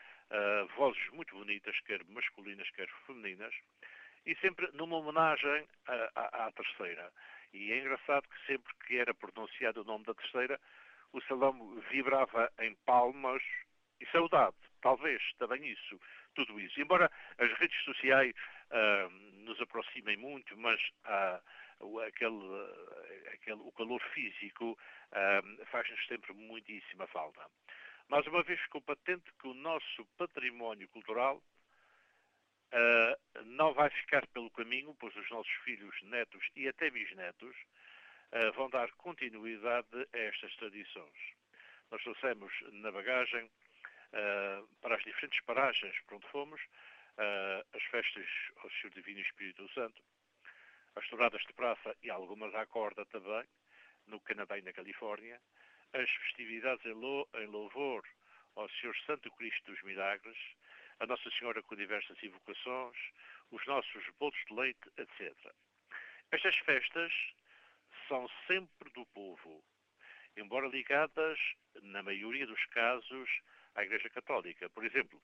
vozes 0.76 1.08
muito 1.10 1.34
bonitas, 1.34 1.78
quer 1.80 2.04
masculinas, 2.04 2.70
quer 2.70 2.88
femininas, 3.06 3.54
e 4.26 4.34
sempre 4.36 4.70
numa 4.72 4.96
homenagem 4.96 5.66
à, 5.86 6.10
à, 6.14 6.46
à 6.46 6.52
terceira. 6.52 7.12
E 7.52 7.72
é 7.72 7.78
engraçado 7.78 8.28
que 8.28 8.46
sempre 8.46 8.72
que 8.86 8.96
era 8.96 9.14
pronunciado 9.14 9.82
o 9.82 9.84
nome 9.84 10.04
da 10.04 10.14
terceira, 10.14 10.60
o 11.12 11.20
salão 11.22 11.80
vibrava 11.90 12.50
em 12.60 12.74
palmas 12.86 13.42
e 14.00 14.06
saudade, 14.06 14.56
talvez 14.80 15.22
também 15.38 15.64
isso 15.68 16.00
tudo 16.34 16.58
isso. 16.58 16.80
Embora 16.80 17.10
as 17.38 17.52
redes 17.58 17.80
sociais 17.84 18.34
uh, 18.70 19.10
nos 19.44 19.60
aproximem 19.60 20.16
muito, 20.16 20.56
mas 20.56 20.80
uh, 21.04 22.00
aquele, 22.00 22.38
aquele, 23.32 23.60
o 23.60 23.72
calor 23.72 24.00
físico 24.12 24.78
faz-nos 25.66 26.06
sempre 26.06 26.32
muitíssima 26.32 27.06
falta. 27.06 27.40
Mais 28.08 28.26
uma 28.26 28.42
vez 28.42 28.60
ficou 28.60 28.80
patente 28.80 29.32
que 29.40 29.46
o 29.46 29.54
nosso 29.54 30.04
património 30.16 30.88
cultural 30.88 31.42
não 33.44 33.72
vai 33.72 33.90
ficar 33.90 34.26
pelo 34.28 34.50
caminho, 34.50 34.96
pois 34.98 35.14
os 35.14 35.30
nossos 35.30 35.52
filhos, 35.64 35.94
netos 36.02 36.44
e 36.56 36.66
até 36.66 36.90
bisnetos 36.90 37.56
vão 38.54 38.68
dar 38.70 38.90
continuidade 38.92 40.08
a 40.12 40.18
estas 40.18 40.54
tradições. 40.56 41.34
Nós 41.90 42.02
trouxemos 42.02 42.52
na 42.72 42.90
bagagem 42.90 43.48
para 44.80 44.96
as 44.96 45.04
diferentes 45.04 45.40
paragens 45.44 45.96
por 46.06 46.16
onde 46.16 46.26
fomos, 46.28 46.60
uh, 47.18 47.76
as 47.76 47.82
festas 47.84 48.26
ao 48.58 48.70
Senhor 48.70 48.90
Divino 48.94 49.20
Espírito 49.20 49.68
Santo, 49.72 50.02
as 50.96 51.06
touradas 51.08 51.42
de 51.42 51.52
praça 51.52 51.96
e 52.02 52.10
algumas 52.10 52.54
à 52.54 52.66
corda 52.66 53.04
também, 53.06 53.44
no 54.06 54.20
Canadá 54.20 54.58
e 54.58 54.62
na 54.62 54.72
Califórnia, 54.72 55.40
as 55.92 56.10
festividades 56.10 56.84
em, 56.86 57.46
louvor 57.46 58.04
ao 58.56 58.68
Senhor 58.68 58.96
Santo 59.06 59.30
Cristo 59.32 59.72
dos 59.72 59.82
Milagres, 59.82 60.36
a 61.00 61.06
Nossa 61.06 61.30
Senhora 61.38 61.62
com 61.62 61.74
diversas 61.74 62.20
invocações, 62.22 62.96
os 63.50 63.64
nossos 63.66 64.04
bolos 64.18 64.38
de 64.46 64.54
leite, 64.54 64.90
etc. 64.96 65.34
Estas 66.30 66.56
festas 66.58 67.12
são 68.08 68.28
sempre 68.46 68.90
do 68.90 69.06
povo, 69.06 69.64
embora 70.36 70.66
ligadas, 70.66 71.38
na 71.82 72.02
maioria 72.02 72.46
dos 72.46 72.64
casos, 72.66 73.28
à 73.74 73.82
Igreja 73.82 74.08
Católica. 74.10 74.68
Por 74.70 74.84
exemplo, 74.84 75.20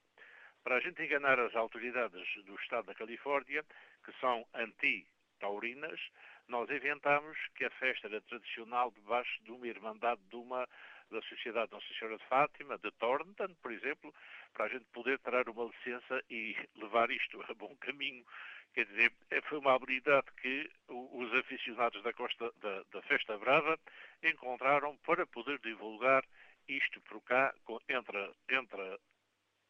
para 0.63 0.77
a 0.77 0.81
gente 0.81 1.03
enganar 1.03 1.39
as 1.39 1.55
autoridades 1.55 2.27
do 2.45 2.55
Estado 2.57 2.87
da 2.87 2.95
Califórnia, 2.95 3.65
que 4.05 4.13
são 4.21 4.47
anti-taurinas, 4.55 6.01
nós 6.49 6.69
inventamos 6.71 7.39
que 7.55 7.65
a 7.65 7.71
festa 7.71 8.09
era 8.09 8.21
tradicional 8.23 8.91
debaixo 8.91 9.43
de 9.45 9.53
uma 9.53 9.67
irmandade 9.67 10.21
de 10.29 10.37
uma 10.37 10.67
da 11.11 11.21
Sociedade 11.23 11.73
Nossa 11.73 11.87
Senhora 11.99 12.19
de 12.19 12.25
Fátima, 12.27 12.79
de 12.79 12.91
Thornton, 12.93 13.55
por 13.61 13.73
exemplo, 13.73 14.15
para 14.53 14.67
a 14.67 14.69
gente 14.69 14.85
poder 14.93 15.19
tirar 15.19 15.49
uma 15.49 15.65
licença 15.65 16.23
e 16.31 16.57
levar 16.77 17.11
isto 17.11 17.43
a 17.49 17.55
bom 17.55 17.75
caminho. 17.81 18.25
Quer 18.73 18.87
dizer, 18.87 19.13
foi 19.49 19.59
uma 19.59 19.75
habilidade 19.75 20.29
que 20.41 20.71
os 20.89 21.35
aficionados 21.35 22.01
da, 22.05 22.13
Costa, 22.13 22.53
da, 22.61 22.85
da 22.93 23.03
Festa 23.03 23.37
Brava 23.37 23.79
encontraram 24.23 24.97
para 24.99 25.27
poder 25.27 25.59
divulgar 25.59 26.25
isto 26.69 27.01
por 27.01 27.21
cá 27.23 27.53
entra, 27.89 28.33
entra 28.49 28.99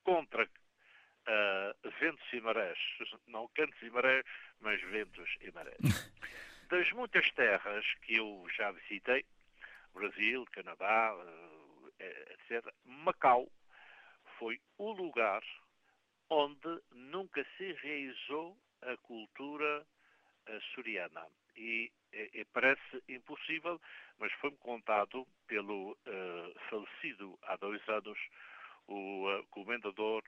contra 0.05 0.47
uh, 1.31 1.91
ventos 2.01 2.33
e 2.33 2.41
marés, 2.41 2.79
não 3.29 3.49
cantos 3.55 3.81
e 3.83 3.91
marés, 3.91 4.25
mas 4.61 4.81
ventos 4.83 5.37
e 5.41 5.51
marés. 5.53 5.79
Das 6.69 6.89
muitas 6.93 7.29
terras 7.33 7.85
que 8.03 8.15
eu 8.15 8.47
já 8.57 8.71
visitei, 8.71 9.25
Brasil, 9.93 10.47
Canadá, 10.53 11.17
uh, 11.17 11.93
etc., 11.99 12.73
Macau 12.85 13.51
foi 14.39 14.61
o 14.79 14.93
lugar 14.93 15.43
onde 16.29 16.81
nunca 16.93 17.45
se 17.57 17.73
realizou 17.73 18.57
a 18.83 18.97
cultura 18.99 19.85
açoriana. 20.47 21.27
E, 21.57 21.91
e, 22.13 22.31
e, 22.35 22.45
parece 22.47 23.03
impossível, 23.09 23.81
mas 24.19 24.33
foi-me 24.35 24.57
contado 24.59 25.27
pelo 25.49 25.91
uh, 25.93 26.61
falecido 26.71 27.37
há 27.43 27.57
dois 27.57 27.87
anos 27.89 28.19
o 28.87 29.29
uh, 29.29 29.45
comendador 29.49 30.23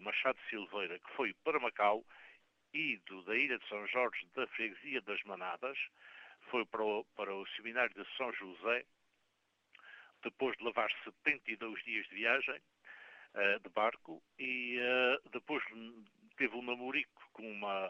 Machado 0.00 0.38
Silveira, 0.48 0.98
que 0.98 1.12
foi 1.14 1.34
para 1.44 1.60
Macau, 1.60 2.04
ido 2.72 3.22
da 3.22 3.36
Ilha 3.36 3.58
de 3.58 3.68
São 3.68 3.86
Jorge 3.86 4.26
da 4.34 4.46
Freguesia 4.48 5.00
das 5.02 5.22
Manadas, 5.24 5.78
foi 6.50 6.64
para 6.66 6.82
o, 6.82 7.04
para 7.16 7.34
o 7.34 7.46
Seminário 7.56 7.94
de 7.94 8.16
São 8.16 8.32
José, 8.32 8.84
depois 10.22 10.56
de 10.56 10.64
levar 10.64 10.90
72 11.04 11.82
dias 11.84 12.06
de 12.08 12.16
viagem 12.16 12.60
de 13.62 13.68
barco, 13.68 14.22
e 14.38 14.78
depois 15.32 15.62
teve 16.36 16.56
um 16.56 16.62
namorico 16.62 17.22
com 17.32 17.50
uma 17.50 17.88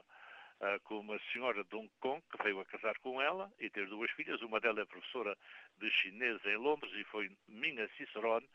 uh, 0.60 0.80
com 0.84 1.00
uma 1.00 1.18
senhora 1.32 1.62
de 1.64 1.76
Hong 1.76 1.90
Kong 2.00 2.22
que 2.30 2.42
veio 2.42 2.60
a 2.60 2.64
casar 2.64 2.98
com 2.98 3.20
ela 3.20 3.52
e 3.58 3.70
ter 3.70 3.86
duas 3.86 4.10
filhas. 4.12 4.40
Uma 4.42 4.60
delas 4.60 4.78
é 4.78 4.84
professora 4.84 5.36
de 5.78 5.90
chinês 5.90 6.44
em 6.44 6.56
Londres 6.56 6.92
e 6.94 7.04
foi 7.04 7.30
minha 7.46 7.88
cicerone, 7.96 8.48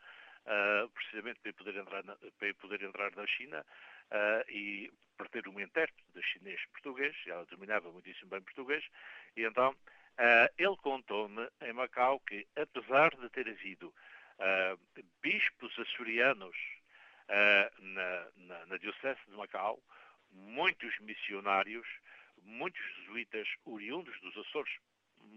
uh, 0.46 0.88
precisamente 0.90 1.40
para 1.40 1.52
poder 1.52 1.76
entrar 1.76 2.04
na, 2.04 2.16
para 2.38 2.54
poder 2.54 2.82
entrar 2.82 3.14
na 3.16 3.26
China 3.26 3.64
uh, 4.10 4.50
e 4.50 4.92
para 5.16 5.28
ter 5.28 5.46
um 5.48 5.60
intérprete 5.60 6.04
de 6.14 6.22
chinês 6.22 6.60
português. 6.72 7.16
Ela 7.26 7.44
dominava 7.46 7.90
muitíssimo 7.90 8.30
bem 8.30 8.42
português. 8.42 8.84
E 9.36 9.42
então 9.42 9.74
ele 10.56 10.76
contou-me 10.76 11.48
em 11.62 11.72
Macau 11.72 12.20
que, 12.20 12.46
apesar 12.54 13.10
de 13.16 13.28
ter 13.30 13.48
havido 13.48 13.92
bispos 15.20 15.76
açorianos 15.76 16.56
na, 17.80 18.28
na, 18.36 18.66
na 18.66 18.76
Diocese 18.76 19.18
de 19.26 19.32
Macau, 19.32 19.82
muitos 20.30 20.96
missionários, 21.00 21.86
muitos 22.42 22.80
jesuítas 22.96 23.48
oriundos 23.64 24.18
dos 24.20 24.36
Açores, 24.36 24.72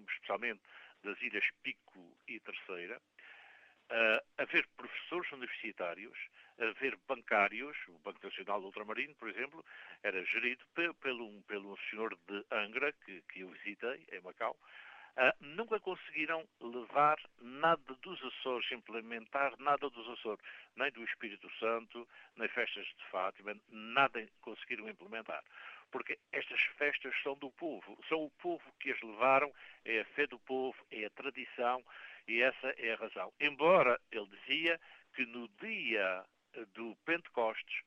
especialmente 0.10 0.62
das 1.03 1.20
Ilhas 1.22 1.45
Pico 1.64 2.18
e 2.28 2.39
Terceira, 2.39 3.01
uh, 3.91 4.25
haver 4.38 4.67
professores 4.75 5.31
universitários, 5.31 6.17
haver 6.59 6.97
bancários, 7.07 7.77
o 7.89 7.99
Banco 7.99 8.19
Nacional 8.23 8.61
Ultramarino, 8.61 9.15
por 9.15 9.29
exemplo, 9.29 9.63
era 10.03 10.23
gerido 10.25 10.65
pelo, 10.73 11.41
pelo 11.43 11.73
um 11.73 11.77
senhor 11.89 12.17
de 12.27 12.45
Angra, 12.51 12.91
que, 13.05 13.21
que 13.29 13.41
eu 13.41 13.49
visitei, 13.49 14.05
em 14.11 14.21
Macau, 14.21 14.57
Uh, 15.17 15.33
nunca 15.41 15.79
conseguiram 15.79 16.47
levar 16.61 17.17
nada 17.41 17.95
dos 18.03 18.23
Açores, 18.23 18.71
implementar 18.71 19.51
nada 19.57 19.89
dos 19.89 20.07
Açores, 20.09 20.45
nem 20.75 20.91
do 20.91 21.03
Espírito 21.03 21.49
Santo, 21.57 22.07
nem 22.35 22.47
festas 22.49 22.85
de 22.85 23.03
Fátima, 23.09 23.55
nada 23.71 24.23
conseguiram 24.41 24.88
implementar. 24.88 25.43
Porque 25.91 26.19
estas 26.31 26.61
festas 26.77 27.13
são 27.23 27.35
do 27.35 27.49
povo, 27.51 27.97
são 28.09 28.23
o 28.23 28.31
povo 28.41 28.63
que 28.79 28.91
as 28.91 29.01
levaram, 29.01 29.51
é 29.85 30.01
a 30.01 30.05
fé 30.05 30.27
do 30.27 30.39
povo, 30.39 30.77
é 30.91 31.05
a 31.05 31.09
tradição, 31.11 31.83
e 32.27 32.41
essa 32.41 32.67
é 32.77 32.93
a 32.93 32.97
razão. 32.97 33.33
Embora 33.39 33.99
ele 34.11 34.27
dizia 34.27 34.79
que 35.15 35.25
no 35.25 35.47
dia 35.61 36.25
do 36.73 36.95
Pentecostes, 37.05 37.81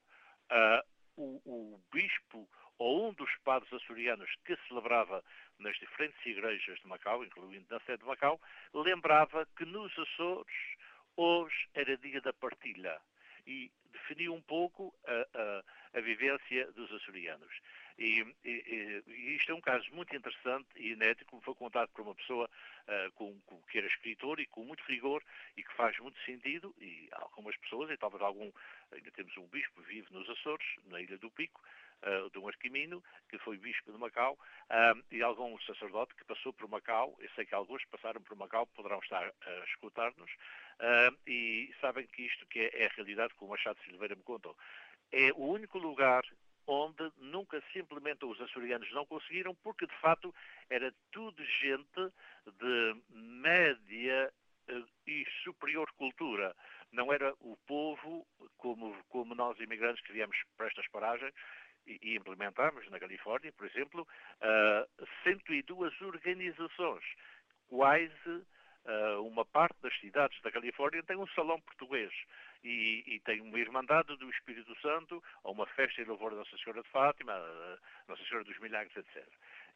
uh, 0.50 0.82
o, 1.16 1.40
o 1.44 1.80
bispo 1.92 2.48
ou 2.78 3.08
um 3.08 3.12
dos 3.12 3.30
padres 3.44 3.70
açorianos 3.72 4.30
que 4.44 4.56
celebrava 4.66 5.22
nas 5.58 5.76
diferentes 5.78 6.24
igrejas 6.24 6.80
de 6.80 6.86
Macau, 6.86 7.22
incluindo 7.22 7.66
na 7.68 7.78
sede 7.80 7.98
de 7.98 8.06
Macau, 8.06 8.40
lembrava 8.72 9.46
que 9.56 9.66
nos 9.66 9.92
Açores 9.98 10.76
hoje 11.16 11.68
era 11.74 11.96
dia 11.98 12.20
da 12.22 12.32
partilha 12.32 12.98
e 13.46 13.70
definiu 13.92 14.34
um 14.34 14.40
pouco 14.40 14.94
a, 15.06 15.38
a, 15.38 15.98
a 15.98 16.00
vivência 16.00 16.72
dos 16.72 16.90
açorianos. 16.92 17.52
E, 17.98 18.24
e, 18.44 19.02
e, 19.06 19.36
isto 19.36 19.52
é 19.52 19.54
um 19.54 19.60
caso 19.60 19.86
muito 19.92 20.14
interessante 20.14 20.68
e 20.76 20.92
inédito, 20.92 21.26
como 21.26 21.42
foi 21.42 21.54
contado 21.54 21.88
por 21.90 22.02
uma 22.02 22.14
pessoa 22.14 22.48
uh, 22.88 23.12
com, 23.12 23.38
com, 23.46 23.60
que 23.62 23.78
era 23.78 23.86
escritor 23.86 24.40
e 24.40 24.46
com 24.46 24.64
muito 24.64 24.82
rigor 24.84 25.22
e 25.56 25.62
que 25.62 25.74
faz 25.74 25.98
muito 25.98 26.18
sentido, 26.20 26.74
e 26.78 27.08
algumas 27.12 27.56
pessoas, 27.56 27.90
e 27.90 27.96
talvez 27.96 28.22
algum, 28.22 28.50
ainda 28.92 29.10
temos 29.10 29.36
um 29.36 29.46
bispo 29.48 29.82
vive 29.82 30.06
nos 30.10 30.28
Açores, 30.28 30.66
na 30.86 31.00
Ilha 31.00 31.18
do 31.18 31.30
Pico, 31.30 31.60
uh, 32.02 32.30
Dom 32.30 32.48
Arquimino, 32.48 33.02
que 33.28 33.38
foi 33.38 33.56
bispo 33.58 33.92
de 33.92 33.98
Macau, 33.98 34.34
uh, 34.34 35.04
e 35.10 35.22
algum 35.22 35.58
sacerdote 35.60 36.14
que 36.14 36.24
passou 36.24 36.52
por 36.52 36.68
Macau, 36.68 37.16
eu 37.20 37.30
sei 37.34 37.44
que 37.44 37.54
alguns 37.54 37.84
passaram 37.86 38.20
por 38.20 38.36
Macau, 38.36 38.66
poderão 38.66 38.98
estar 39.00 39.26
a 39.26 39.64
escutar-nos, 39.64 40.30
uh, 40.30 41.16
e 41.26 41.72
sabem 41.80 42.06
que 42.06 42.22
isto 42.22 42.46
que 42.46 42.60
é, 42.60 42.82
é 42.82 42.86
a 42.86 42.94
realidade, 42.94 43.34
como 43.34 43.50
o 43.50 43.54
Machado 43.54 43.78
Silveira 43.84 44.14
me 44.14 44.22
contou. 44.22 44.56
É 45.12 45.32
o 45.32 45.46
único 45.46 45.78
lugar 45.78 46.22
onde 46.66 47.10
nunca 47.18 47.62
se 47.72 47.78
implementou, 47.78 48.30
os 48.30 48.40
açorianos 48.40 48.90
não 48.92 49.06
conseguiram, 49.06 49.54
porque 49.56 49.86
de 49.86 49.94
facto 50.00 50.34
era 50.68 50.92
tudo 51.12 51.44
gente 51.44 52.12
de 52.46 52.96
média 53.10 54.32
e 55.06 55.26
superior 55.42 55.90
cultura. 55.96 56.54
Não 56.92 57.12
era 57.12 57.32
o 57.40 57.56
povo, 57.66 58.26
como, 58.56 58.96
como 59.08 59.34
nós 59.34 59.58
imigrantes 59.60 60.04
que 60.04 60.12
viemos 60.12 60.36
para 60.56 60.66
estas 60.66 60.86
paragens, 60.88 61.32
e, 61.86 62.14
implementamos 62.14 62.88
na 62.90 63.00
Califórnia, 63.00 63.52
por 63.52 63.66
exemplo, 63.66 64.06
uh, 64.42 65.06
102 65.24 66.00
organizações, 66.02 67.04
quase 67.68 68.44
uma 69.20 69.44
parte 69.44 69.76
das 69.82 69.94
cidades 70.00 70.40
da 70.42 70.50
Califórnia 70.50 71.02
tem 71.02 71.16
um 71.16 71.26
salão 71.28 71.60
português 71.60 72.12
e, 72.64 73.04
e, 73.06 73.20
tem 73.20 73.40
uma 73.40 73.58
Irmandade 73.58 74.16
do 74.16 74.30
Espírito 74.30 74.74
Santo, 74.80 75.22
ou 75.44 75.52
uma 75.52 75.66
festa 75.66 76.00
em 76.00 76.04
louvor 76.04 76.30
da 76.30 76.38
Nossa 76.38 76.56
Senhora 76.58 76.82
de 76.82 76.88
Fátima, 76.88 77.32
Nossa 78.08 78.22
Senhora 78.24 78.44
dos 78.44 78.58
Milagres, 78.58 78.96
etc. 78.96 79.26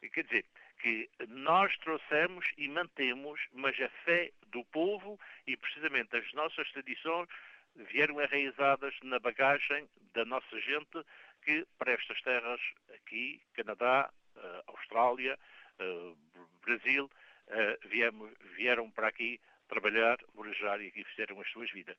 E 0.01 0.09
quer 0.09 0.23
dizer 0.23 0.45
que 0.79 1.09
nós 1.27 1.75
trouxemos 1.77 2.45
e 2.57 2.67
mantemos, 2.67 3.39
mas 3.53 3.79
a 3.79 3.89
fé 4.03 4.31
do 4.47 4.63
povo 4.65 5.19
e 5.47 5.57
precisamente 5.57 6.15
as 6.15 6.31
nossas 6.33 6.69
tradições 6.71 7.27
vieram 7.75 8.21
enraizadas 8.21 8.93
na 9.03 9.19
bagagem 9.19 9.87
da 10.13 10.23
nossa 10.25 10.59
gente 10.61 11.03
que 11.43 11.65
para 11.77 11.91
estas 11.91 12.21
terras 12.21 12.59
aqui, 12.93 13.41
Canadá, 13.53 14.09
uh, 14.35 14.71
Austrália, 14.71 15.37
uh, 15.79 16.17
Brasil, 16.65 17.09
uh, 17.47 17.87
viemos, 17.87 18.31
vieram 18.55 18.89
para 18.91 19.07
aqui 19.07 19.39
trabalhar, 19.67 20.17
morajar 20.33 20.81
e 20.81 20.87
aqui 20.87 21.03
fizeram 21.03 21.39
as 21.41 21.49
suas 21.49 21.71
vidas. 21.71 21.97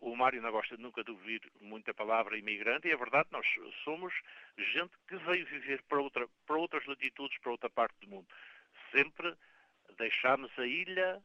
o 0.00 0.16
Mário 0.16 0.40
não 0.40 0.50
gosta 0.50 0.76
nunca 0.78 1.04
de 1.04 1.10
ouvir 1.10 1.42
muita 1.60 1.92
palavra 1.92 2.38
imigrante 2.38 2.88
e 2.88 2.90
é 2.90 2.96
verdade, 2.96 3.28
nós 3.30 3.46
somos 3.84 4.14
gente 4.56 4.92
que 5.06 5.16
veio 5.18 5.44
viver 5.44 5.82
para, 5.82 6.00
outra, 6.00 6.26
para 6.46 6.56
outras 6.56 6.86
latitudes, 6.86 7.38
para 7.38 7.52
outra 7.52 7.68
parte 7.68 7.94
do 8.00 8.08
mundo. 8.08 8.26
Sempre 8.90 9.36
deixámos 9.98 10.50
a 10.58 10.66
ilha, 10.66 11.22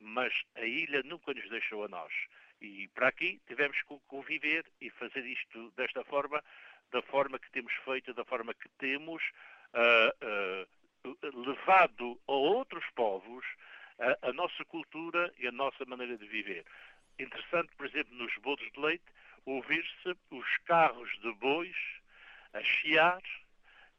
mas 0.00 0.32
a 0.56 0.62
ilha 0.62 1.02
nunca 1.04 1.32
nos 1.32 1.48
deixou 1.48 1.84
a 1.84 1.88
nós. 1.88 2.12
E 2.60 2.88
para 2.88 3.08
aqui 3.08 3.40
tivemos 3.46 3.80
que 3.82 3.98
conviver 4.06 4.64
e 4.80 4.90
fazer 4.90 5.24
isto 5.24 5.70
desta 5.76 6.04
forma, 6.04 6.42
da 6.90 7.02
forma 7.02 7.38
que 7.38 7.50
temos 7.50 7.72
feito, 7.84 8.14
da 8.14 8.24
forma 8.24 8.54
que 8.54 8.68
temos 8.78 9.22
uh, 9.74 10.64
uh, 10.64 10.68
levado 11.22 12.20
a 12.26 12.32
outros 12.32 12.84
povos 12.94 13.44
a, 13.98 14.28
a 14.28 14.32
nossa 14.32 14.64
cultura 14.64 15.32
e 15.38 15.46
a 15.46 15.52
nossa 15.52 15.84
maneira 15.84 16.16
de 16.16 16.26
viver. 16.26 16.64
Interessante, 17.18 17.70
por 17.76 17.86
exemplo, 17.86 18.14
nos 18.14 18.34
bolos 18.38 18.72
de 18.72 18.80
leite, 18.80 19.04
ouvir-se 19.46 20.16
os 20.30 20.56
carros 20.64 21.10
de 21.20 21.32
bois 21.34 21.76
a 22.52 22.62
chiar 22.62 23.22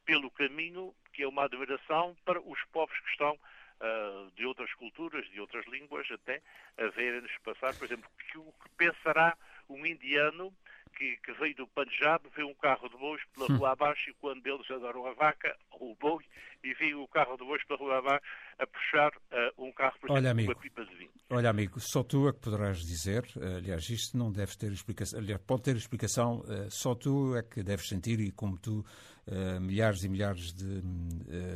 pelo 0.06 0.30
caminho 0.32 0.93
que 1.14 1.24
é 1.24 1.28
uma 1.28 1.45
admiração 1.45 2.16
para 2.26 2.41
os 2.41 2.62
povos 2.74 2.99
que 2.99 3.10
estão 3.10 3.34
uh, 3.34 4.32
de 4.36 4.45
outras 4.45 4.74
culturas, 4.74 5.26
de 5.30 5.39
outras 5.39 5.66
línguas, 5.68 6.10
até 6.12 6.41
a 6.78 6.88
verem-nos 6.88 7.32
passar, 7.38 7.74
por 7.76 7.86
exemplo, 7.86 8.10
que, 8.32 8.38
o 8.38 8.53
que 8.62 8.70
pensará 8.78 9.38
um 9.70 9.86
indiano 9.86 10.53
que, 10.95 11.17
que, 11.17 11.33
veio 11.33 11.55
do 11.55 11.67
Punjab, 11.67 12.23
vê 12.35 12.43
um 12.43 12.53
carro 12.55 12.89
de 12.89 12.97
bois 12.97 13.21
pela 13.33 13.57
rua 13.57 13.71
abaixo 13.71 14.09
e 14.09 14.13
quando 14.13 14.45
eles 14.45 14.69
adoram 14.71 15.05
a 15.05 15.13
vaca, 15.13 15.55
ou 15.71 15.91
o 15.91 15.95
boi, 15.95 16.23
e 16.63 16.73
viu 16.73 17.03
o 17.03 17.07
carro 17.07 17.37
de 17.37 17.43
bois 17.43 17.63
pela 17.65 17.79
rua 17.79 17.97
abaixo 17.99 18.25
a 18.57 18.65
puxar 18.65 19.11
uh, 19.15 19.63
um 19.65 19.71
carro, 19.71 19.95
por 19.99 20.11
Olha, 20.11 20.31
amigo, 20.31 20.51
uma 20.51 20.59
pipa 20.59 20.85
de 20.85 20.95
vinho. 20.95 21.11
Olha, 21.29 21.49
amigo, 21.49 21.79
só 21.79 22.03
tu 22.03 22.27
é 22.27 22.33
que 22.33 22.39
poderás 22.39 22.79
dizer, 22.79 23.25
aliás, 23.57 23.89
isto 23.89 24.17
não 24.17 24.31
deve 24.31 24.57
ter 24.57 24.71
explicação, 24.71 25.19
aliás, 25.19 25.41
pode 25.41 25.63
ter 25.63 25.75
explicação, 25.75 26.39
uh, 26.39 26.71
só 26.71 26.95
tu 26.95 27.35
é 27.35 27.43
que 27.43 27.61
deves 27.61 27.87
sentir 27.87 28.19
e 28.19 28.31
como 28.31 28.57
tu, 28.57 28.79
uh, 29.27 29.61
milhares 29.61 30.03
e 30.03 30.09
milhares 30.09 30.53
de 30.53 30.81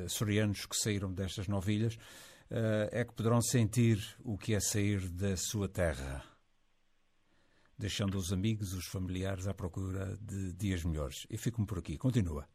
açorianos 0.05 0.65
que 0.65 0.75
saíram 0.75 1.11
destas 1.11 1.47
novilhas, 1.47 1.97
é 2.91 3.05
que 3.05 3.13
poderão 3.13 3.39
sentir 3.43 3.99
o 4.23 4.35
que 4.35 4.55
é 4.55 4.59
sair 4.59 5.07
da 5.07 5.37
sua 5.37 5.69
terra 5.69 6.23
deixando 7.79 8.15
os 8.17 8.33
amigos, 8.33 8.73
os 8.73 8.85
familiares 8.85 9.47
à 9.47 9.53
procura 9.53 10.17
de 10.17 10.53
dias 10.53 10.83
melhores. 10.83 11.25
E 11.29 11.37
fico-me 11.37 11.65
por 11.65 11.79
aqui. 11.79 11.97
Continua. 11.97 12.45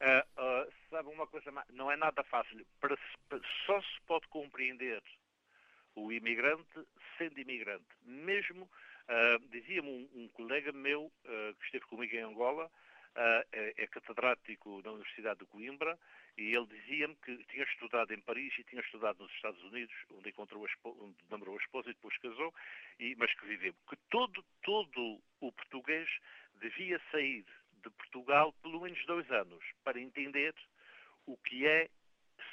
Uh, 0.00 0.42
uh, 0.42 0.72
sabe 0.90 1.08
uma 1.08 1.26
coisa, 1.26 1.52
não 1.70 1.90
é 1.90 1.96
nada 1.96 2.24
fácil. 2.24 2.66
Para, 2.80 2.96
só 3.64 3.80
se 3.80 4.00
pode 4.06 4.26
compreender 4.28 5.00
o 5.94 6.10
imigrante 6.10 6.84
sendo 7.16 7.38
imigrante. 7.38 7.86
Mesmo, 8.04 8.64
uh, 8.64 9.48
dizia-me 9.50 9.88
um, 9.88 10.22
um, 10.22 10.28
colega 10.28 10.72
meu 10.72 11.12
que 11.22 11.64
esteve 11.66 11.86
comigo 11.86 12.14
em 12.14 12.22
Angola, 12.22 12.68
é, 13.52 13.74
é 13.84 13.86
catedrático 13.86 14.82
na 14.82 14.90
Universidade 14.90 15.38
de 15.38 15.46
Coimbra, 15.46 15.96
e 16.36 16.54
ele 16.54 16.66
dizia-me 16.66 17.14
que 17.16 17.36
tinha 17.44 17.64
estudado 17.64 18.12
em 18.12 18.20
Paris 18.20 18.52
e 18.58 18.64
tinha 18.64 18.80
estudado 18.80 19.22
nos 19.22 19.32
Estados 19.32 19.62
Unidos, 19.62 19.94
onde 20.12 20.30
encontrou 20.30 20.64
a 20.64 20.68
esposa, 20.68 21.02
onde 21.02 21.16
namorou 21.30 21.56
a 21.56 21.62
esposa 21.62 21.90
e 21.90 21.94
depois 21.94 22.16
casou, 22.18 22.52
e, 22.98 23.14
mas 23.16 23.32
que 23.34 23.46
viveu. 23.46 23.74
Que 23.88 23.96
todo, 24.10 24.44
todo 24.62 25.20
o 25.40 25.52
português 25.52 26.08
devia 26.60 27.00
sair 27.10 27.44
de 27.82 27.90
Portugal 27.90 28.52
pelo 28.62 28.80
menos 28.80 29.04
dois 29.06 29.30
anos 29.30 29.64
para 29.84 30.00
entender 30.00 30.54
o 31.26 31.36
que 31.36 31.66
é 31.66 31.88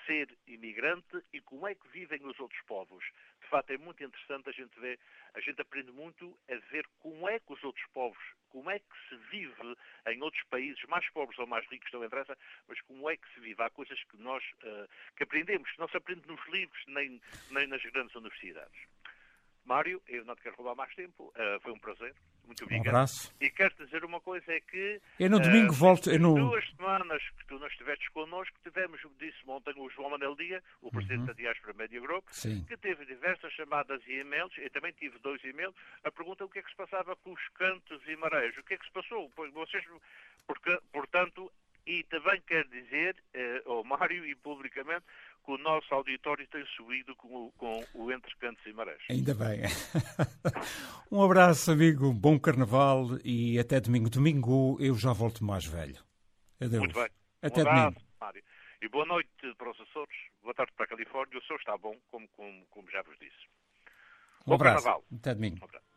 ser 0.05 0.29
imigrante 0.47 1.23
e 1.33 1.41
como 1.41 1.67
é 1.67 1.75
que 1.75 1.87
vivem 1.89 2.23
os 2.25 2.39
outros 2.39 2.61
povos. 2.63 3.03
De 3.51 3.57
facto, 3.57 3.71
é 3.71 3.77
muito 3.77 4.01
interessante 4.01 4.47
a 4.47 4.53
gente 4.53 4.79
ver, 4.79 4.97
a 5.33 5.41
gente 5.41 5.59
aprende 5.59 5.91
muito 5.91 6.39
a 6.49 6.55
ver 6.71 6.87
como 6.99 7.27
é 7.27 7.37
que 7.37 7.51
os 7.51 7.61
outros 7.65 7.85
povos 7.93 8.17
como 8.47 8.69
é 8.69 8.79
que 8.79 9.09
se 9.09 9.15
vive 9.29 9.77
em 10.07 10.21
outros 10.21 10.43
países, 10.49 10.81
mais 10.85 11.09
pobres 11.09 11.37
ou 11.39 11.47
mais 11.47 11.65
ricos, 11.67 11.91
não 11.91 12.03
interessa, 12.03 12.37
mas 12.67 12.79
como 12.81 13.09
é 13.09 13.17
que 13.17 13.33
se 13.33 13.39
vive. 13.39 13.61
Há 13.61 13.69
coisas 13.69 14.01
que 14.03 14.17
nós 14.17 14.43
uh, 14.63 14.87
que 15.15 15.23
aprendemos, 15.23 15.71
que 15.71 15.79
não 15.79 15.87
se 15.87 15.97
aprende 15.97 16.27
nos 16.27 16.45
livros 16.47 16.81
nem, 16.87 17.21
nem 17.49 17.67
nas 17.67 17.81
grandes 17.81 18.15
universidades. 18.15 18.77
Mário, 19.65 20.01
eu 20.07 20.25
não 20.25 20.35
te 20.35 20.41
quero 20.41 20.55
roubar 20.55 20.75
mais 20.75 20.93
tempo, 20.95 21.33
uh, 21.35 21.59
foi 21.61 21.71
um 21.71 21.79
prazer. 21.79 22.13
Muito 22.45 22.63
obrigado. 22.63 22.85
Um 22.85 22.89
abraço. 22.89 23.33
E 23.39 23.49
quero 23.49 23.73
dizer 23.77 24.03
uma 24.03 24.19
coisa, 24.19 24.51
é 24.51 24.59
que... 24.59 25.01
Eu 25.19 25.29
no 25.29 25.39
domingo 25.39 25.71
uh, 25.71 25.75
volto... 25.75 26.11
Eu 26.11 26.19
no... 26.19 26.35
duas 26.35 26.69
semanas 26.71 27.21
que 27.37 27.45
tu 27.47 27.59
não 27.59 27.67
estiveste 27.67 28.09
connosco, 28.11 28.57
tivemos, 28.63 28.99
disse 29.19 29.37
ontem 29.47 29.73
o 29.77 29.89
João 29.89 30.09
Manel 30.09 30.35
Dia, 30.35 30.61
o 30.81 30.85
uhum. 30.85 30.91
presidente 30.91 31.19
uhum. 31.19 31.25
da 31.27 31.33
Diáspora 31.33 31.73
Media 31.73 32.01
Group, 32.01 32.25
Sim. 32.31 32.63
que 32.65 32.77
teve 32.77 33.05
diversas 33.05 33.53
chamadas 33.53 34.01
e 34.07 34.19
e-mails, 34.19 34.51
eu 34.57 34.69
também 34.69 34.91
tive 34.93 35.17
dois 35.19 35.43
e-mails, 35.43 35.75
a 36.03 36.11
pergunta 36.11 36.45
o 36.45 36.49
que 36.49 36.59
é 36.59 36.61
que 36.61 36.69
se 36.69 36.75
passava 36.75 37.15
com 37.15 37.31
os 37.31 37.47
cantos 37.55 38.01
e 38.07 38.15
marés. 38.15 38.57
O 38.57 38.63
que 38.63 38.73
é 38.73 38.77
que 38.77 38.85
se 38.85 38.91
passou? 38.91 39.31
Vocês, 39.53 39.83
porque, 40.45 40.77
portanto, 40.91 41.51
e 41.85 42.03
também 42.03 42.39
quero 42.45 42.69
dizer, 42.69 43.15
eh, 43.33 43.63
ao 43.65 43.83
Mário 43.83 44.25
e 44.25 44.35
publicamente, 44.35 45.03
que 45.43 45.51
o 45.51 45.57
nosso 45.57 45.93
auditório 45.93 46.47
tem 46.47 46.65
subido 46.75 47.15
com 47.15 47.47
o, 47.47 47.51
com 47.53 47.83
o 47.93 48.11
Entre 48.11 48.35
Cantos 48.37 48.65
e 48.65 48.73
Marés. 48.73 49.01
Ainda 49.09 49.33
bem. 49.33 49.61
um 51.11 51.23
abraço, 51.23 51.71
amigo, 51.71 52.13
bom 52.13 52.39
carnaval 52.39 53.17
e 53.23 53.59
até 53.59 53.79
domingo. 53.79 54.09
Domingo 54.09 54.77
eu 54.79 54.95
já 54.95 55.13
volto 55.13 55.43
mais 55.43 55.65
velho. 55.65 55.97
Adeus. 56.59 56.79
Muito 56.79 56.95
bem. 56.95 57.09
Até 57.41 57.63
um 57.63 57.67
abraço, 57.67 57.95
domingo. 57.95 58.01
Mário. 58.19 58.43
E 58.81 58.89
boa 58.89 59.05
noite 59.05 59.29
para 59.57 59.69
os 59.69 59.79
Açores, 59.79 60.17
boa 60.41 60.53
tarde 60.53 60.71
para 60.75 60.85
a 60.85 60.89
Califórnia. 60.89 61.37
O 61.37 61.41
sol 61.43 61.57
está 61.57 61.77
bom, 61.77 61.95
como, 62.09 62.27
como, 62.29 62.65
como 62.67 62.89
já 62.89 63.01
vos 63.03 63.17
disse. 63.19 63.47
Um 64.45 64.49
bom 64.49 64.55
abraço. 64.55 64.83
Carnaval. 64.83 65.05
Até 65.15 65.35
domingo. 65.35 65.59
Um 65.61 65.65
abraço. 65.65 65.90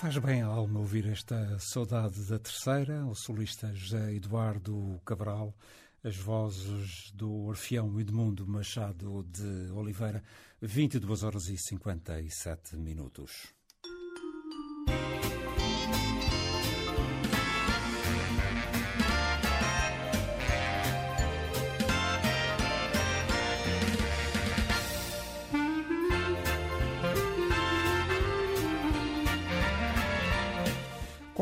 Faz 0.00 0.16
bem 0.16 0.40
a 0.40 0.46
alma 0.46 0.80
ouvir 0.80 1.06
esta 1.08 1.58
saudade 1.58 2.22
da 2.22 2.38
terceira, 2.38 3.04
o 3.04 3.14
solista 3.14 3.70
José 3.74 4.14
Eduardo 4.14 4.98
Cabral, 5.04 5.54
as 6.02 6.16
vozes 6.16 7.10
do 7.12 7.30
Orfeão 7.30 8.00
Edmundo 8.00 8.46
Machado 8.46 9.22
de 9.24 9.70
Oliveira, 9.72 10.24
22 10.58 11.22
horas 11.22 11.48
e 11.48 11.58
57 11.58 12.78
minutos. 12.78 13.59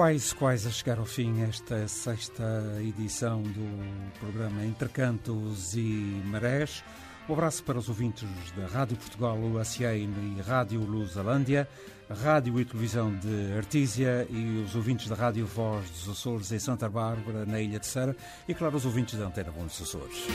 Quais, 0.09 0.33
quais 0.33 0.67
a 0.67 0.71
chegar 0.71 0.99
ao 0.99 1.05
fim 1.05 1.43
esta 1.43 1.87
sexta 1.87 2.43
edição 2.81 3.43
do 3.43 4.19
programa 4.19 4.65
Entre 4.65 4.89
Cantos 4.89 5.75
e 5.75 6.23
Marés. 6.25 6.83
Um 7.29 7.35
abraço 7.35 7.63
para 7.63 7.77
os 7.77 7.91
ouvintes 7.91 8.27
da 8.57 8.67
Rádio 8.67 8.97
Portugal 8.97 9.39
UACN 9.39 10.39
e 10.39 10.41
Rádio 10.41 10.81
Lusalândia, 10.81 11.69
Rádio 12.09 12.59
e 12.59 12.65
Televisão 12.65 13.15
de 13.19 13.53
Artísia 13.55 14.27
e 14.31 14.63
os 14.65 14.75
ouvintes 14.75 15.09
da 15.09 15.15
Rádio 15.15 15.45
Voz 15.45 15.91
dos 15.91 16.09
Açores 16.09 16.53
em 16.53 16.59
Santa 16.59 16.89
Bárbara, 16.89 17.45
na 17.45 17.61
Ilha 17.61 17.79
de 17.79 17.87
Serra 17.87 18.17
e, 18.49 18.55
claro, 18.55 18.79
os 18.79 18.87
ouvintes 18.87 19.19
da 19.19 19.27
Antena 19.27 19.53
Bom 19.53 19.67
dos 19.67 19.79
Açores. 19.79 20.27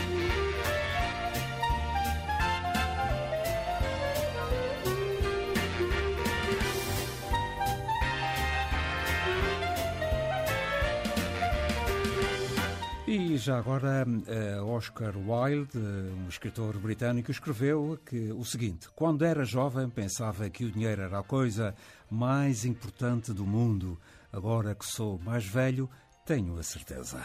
E 13.05 13.35
já 13.35 13.57
agora, 13.57 14.05
uh, 14.07 14.65
Oscar 14.65 15.13
Wilde, 15.17 15.77
um 15.77 16.29
escritor 16.29 16.77
britânico, 16.77 17.31
escreveu 17.31 17.99
que 18.05 18.31
o 18.31 18.45
seguinte: 18.45 18.87
Quando 18.95 19.25
era 19.25 19.43
jovem, 19.43 19.89
pensava 19.89 20.49
que 20.49 20.63
o 20.63 20.71
dinheiro 20.71 21.01
era 21.01 21.19
a 21.19 21.23
coisa 21.23 21.75
mais 22.09 22.63
importante 22.63 23.33
do 23.33 23.45
mundo. 23.45 23.99
Agora 24.31 24.73
que 24.73 24.85
sou 24.85 25.19
mais 25.19 25.45
velho, 25.45 25.89
tenho 26.25 26.57
a 26.57 26.63
certeza. 26.63 27.21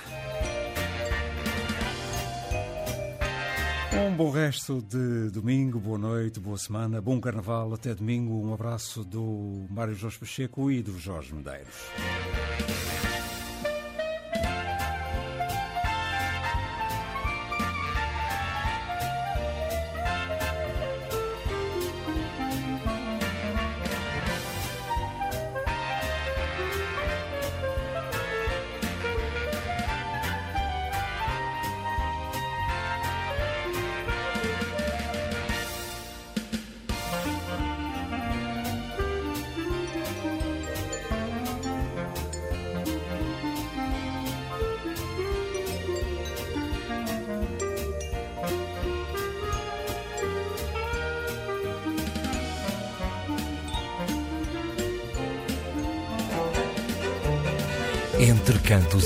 Um 4.05 4.17
bom 4.17 4.31
resto 4.33 4.83
de 4.83 5.31
domingo, 5.31 5.79
boa 5.79 5.99
noite, 5.99 6.41
boa 6.41 6.59
semana, 6.59 7.01
bom 7.01 7.21
carnaval, 7.21 7.73
até 7.73 7.95
domingo. 7.95 8.35
Um 8.35 8.53
abraço 8.53 9.05
do 9.05 9.65
Mário 9.71 9.95
Jorge 9.95 10.19
Pacheco 10.19 10.73
e 10.73 10.83
do 10.83 10.99
Jorge 10.99 11.33
Medeiros. 11.33 11.89